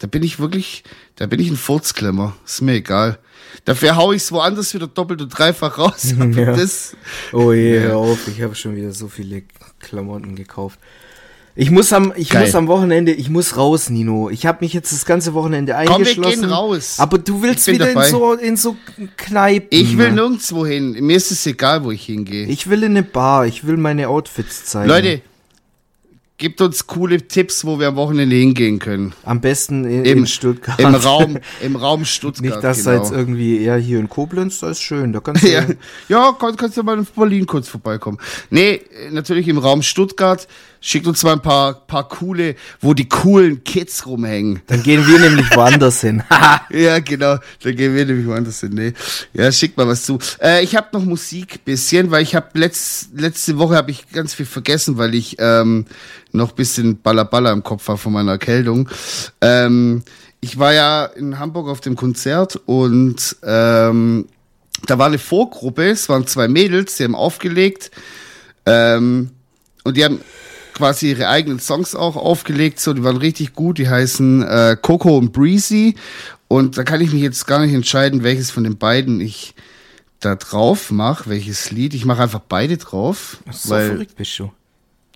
[0.00, 0.82] Da bin ich wirklich,
[1.16, 2.34] da bin ich ein Furzklemmer.
[2.44, 3.18] Ist mir egal.
[3.64, 6.14] Dafür hau ich es woanders wieder doppelt und dreifach raus.
[6.34, 6.56] Ja.
[7.32, 9.42] Oh je, hör auf, ich habe schon wieder so viele
[9.78, 10.78] Klamotten gekauft.
[11.56, 12.46] Ich muss am, ich Geil.
[12.46, 14.30] muss am Wochenende, ich muss raus, Nino.
[14.30, 16.40] Ich habe mich jetzt das ganze Wochenende Komm, wir eingeschlossen.
[16.42, 16.94] gehen raus.
[16.98, 18.08] Aber du willst wieder in dabei.
[18.08, 18.76] so, in so
[19.16, 19.68] Kneipen.
[19.70, 20.92] ich will nirgendwo hin.
[20.92, 22.46] Mir ist es egal, wo ich hingehe.
[22.46, 23.46] Ich will in eine Bar.
[23.46, 24.88] Ich will meine Outfits zeigen.
[24.88, 25.22] Leute,
[26.40, 29.12] Gebt uns coole Tipps, wo wir am Wochenende hingehen können.
[29.24, 30.80] Am besten in, Im, in Stuttgart.
[30.80, 32.54] Im Raum, im Raum Stuttgart.
[32.54, 33.02] Nicht, dass da genau.
[33.02, 35.12] jetzt irgendwie eher hier in Koblenz, da ist schön.
[35.12, 35.66] Da kannst du Ja,
[36.08, 38.16] ja kann, kannst du mal in Berlin kurz vorbeikommen.
[38.48, 38.80] Nee,
[39.10, 40.48] natürlich im Raum Stuttgart.
[40.80, 44.62] Schickt uns mal ein paar, paar coole, wo die coolen Kids rumhängen.
[44.66, 46.22] Dann gehen wir nämlich woanders hin.
[46.70, 47.36] Ja, genau.
[47.62, 48.72] Da gehen wir nämlich woanders hin.
[48.72, 48.92] Nee.
[49.32, 50.18] Ja, schickt mal was zu.
[50.40, 54.34] Äh, ich habe noch Musik bisschen, weil ich habe letzt, letzte Woche habe ich ganz
[54.34, 55.86] viel vergessen, weil ich ähm,
[56.32, 58.88] noch bisschen Ballaballa im Kopf war von meiner Erkältung.
[59.40, 60.02] Ähm,
[60.40, 64.26] ich war ja in Hamburg auf dem Konzert und ähm,
[64.86, 67.90] da war eine Vorgruppe, es waren zwei Mädels, die haben aufgelegt
[68.64, 69.30] ähm,
[69.84, 70.20] und die haben
[70.80, 75.16] quasi ihre eigenen Songs auch aufgelegt, so die waren richtig gut, die heißen äh, Coco
[75.18, 75.94] und Breezy
[76.48, 79.54] und da kann ich mich jetzt gar nicht entscheiden, welches von den beiden ich
[80.18, 81.94] da drauf mache, welches Lied.
[81.94, 84.50] Ich mache einfach beide drauf, So weil verrückt bist du.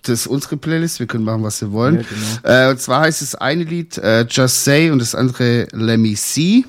[0.03, 1.97] das ist unsere Playlist, wir können machen, was wir wollen.
[1.97, 2.67] Ja, genau.
[2.67, 6.15] äh, und zwar heißt das eine Lied äh, Just Say und das andere Let Me
[6.15, 6.65] See.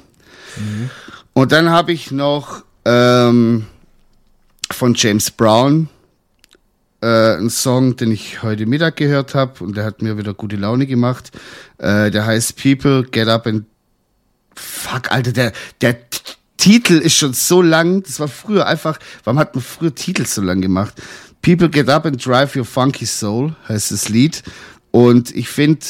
[0.56, 0.90] Mhm.
[1.32, 3.66] Und dann habe ich noch ähm,
[4.70, 5.88] von James Brown
[7.06, 10.56] äh, einen Song, den ich heute Mittag gehört habe und der hat mir wieder gute
[10.56, 11.30] Laune gemacht.
[11.78, 13.64] Äh, der heißt People Get Up and
[14.56, 15.52] Fuck, Alter, der,
[15.82, 15.98] der
[16.56, 18.02] Titel ist schon so lang.
[18.02, 20.94] Das war früher einfach, warum hat man früher Titel so lang gemacht?
[21.42, 24.42] People Get Up and Drive Your Funky Soul heißt das Lied.
[24.90, 25.86] Und ich finde,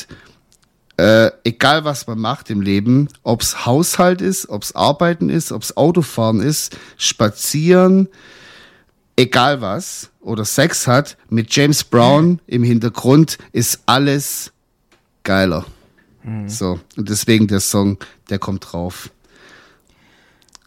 [0.99, 6.41] äh, egal was man macht im Leben, ob's Haushalt ist, ob's Arbeiten ist, ob's Autofahren
[6.41, 8.09] ist, spazieren,
[9.17, 14.53] egal was, oder Sex hat, mit James Brown im Hintergrund ist alles
[15.25, 15.64] geiler.
[16.49, 17.99] So, und deswegen der Song,
[18.31, 19.11] der kommt drauf.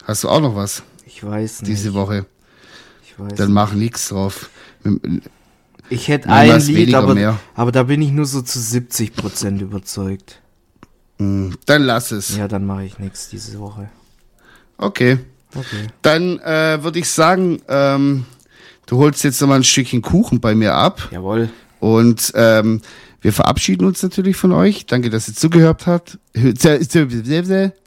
[0.04, 1.70] Hast du auch noch was Ich weiß nicht.
[1.70, 2.24] diese Woche?
[3.04, 4.48] Ich weiß Dann mach nix drauf.
[5.90, 7.38] Ich hätte ein Lied, weniger aber, mehr.
[7.54, 10.40] aber da bin ich nur so zu 70 Prozent überzeugt.
[11.18, 12.34] Dann lass es.
[12.38, 13.90] Ja, dann mache ich nichts diese Woche.
[14.78, 15.18] Okay.
[15.54, 15.88] Okay.
[16.00, 18.24] Dann äh, würde ich sagen, ähm,
[18.90, 21.08] du holst jetzt nochmal ein Stückchen Kuchen bei mir ab.
[21.12, 21.48] Jawohl.
[21.78, 22.80] Und ähm,
[23.22, 24.86] wir verabschieden uns natürlich von euch.
[24.86, 26.18] Danke, dass ihr zugehört habt.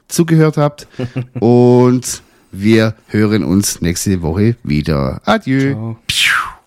[0.08, 0.86] Zugehört habt.
[1.40, 5.20] Und wir hören uns nächste Woche wieder.
[5.24, 5.72] Adieu.
[5.72, 6.53] Ciao.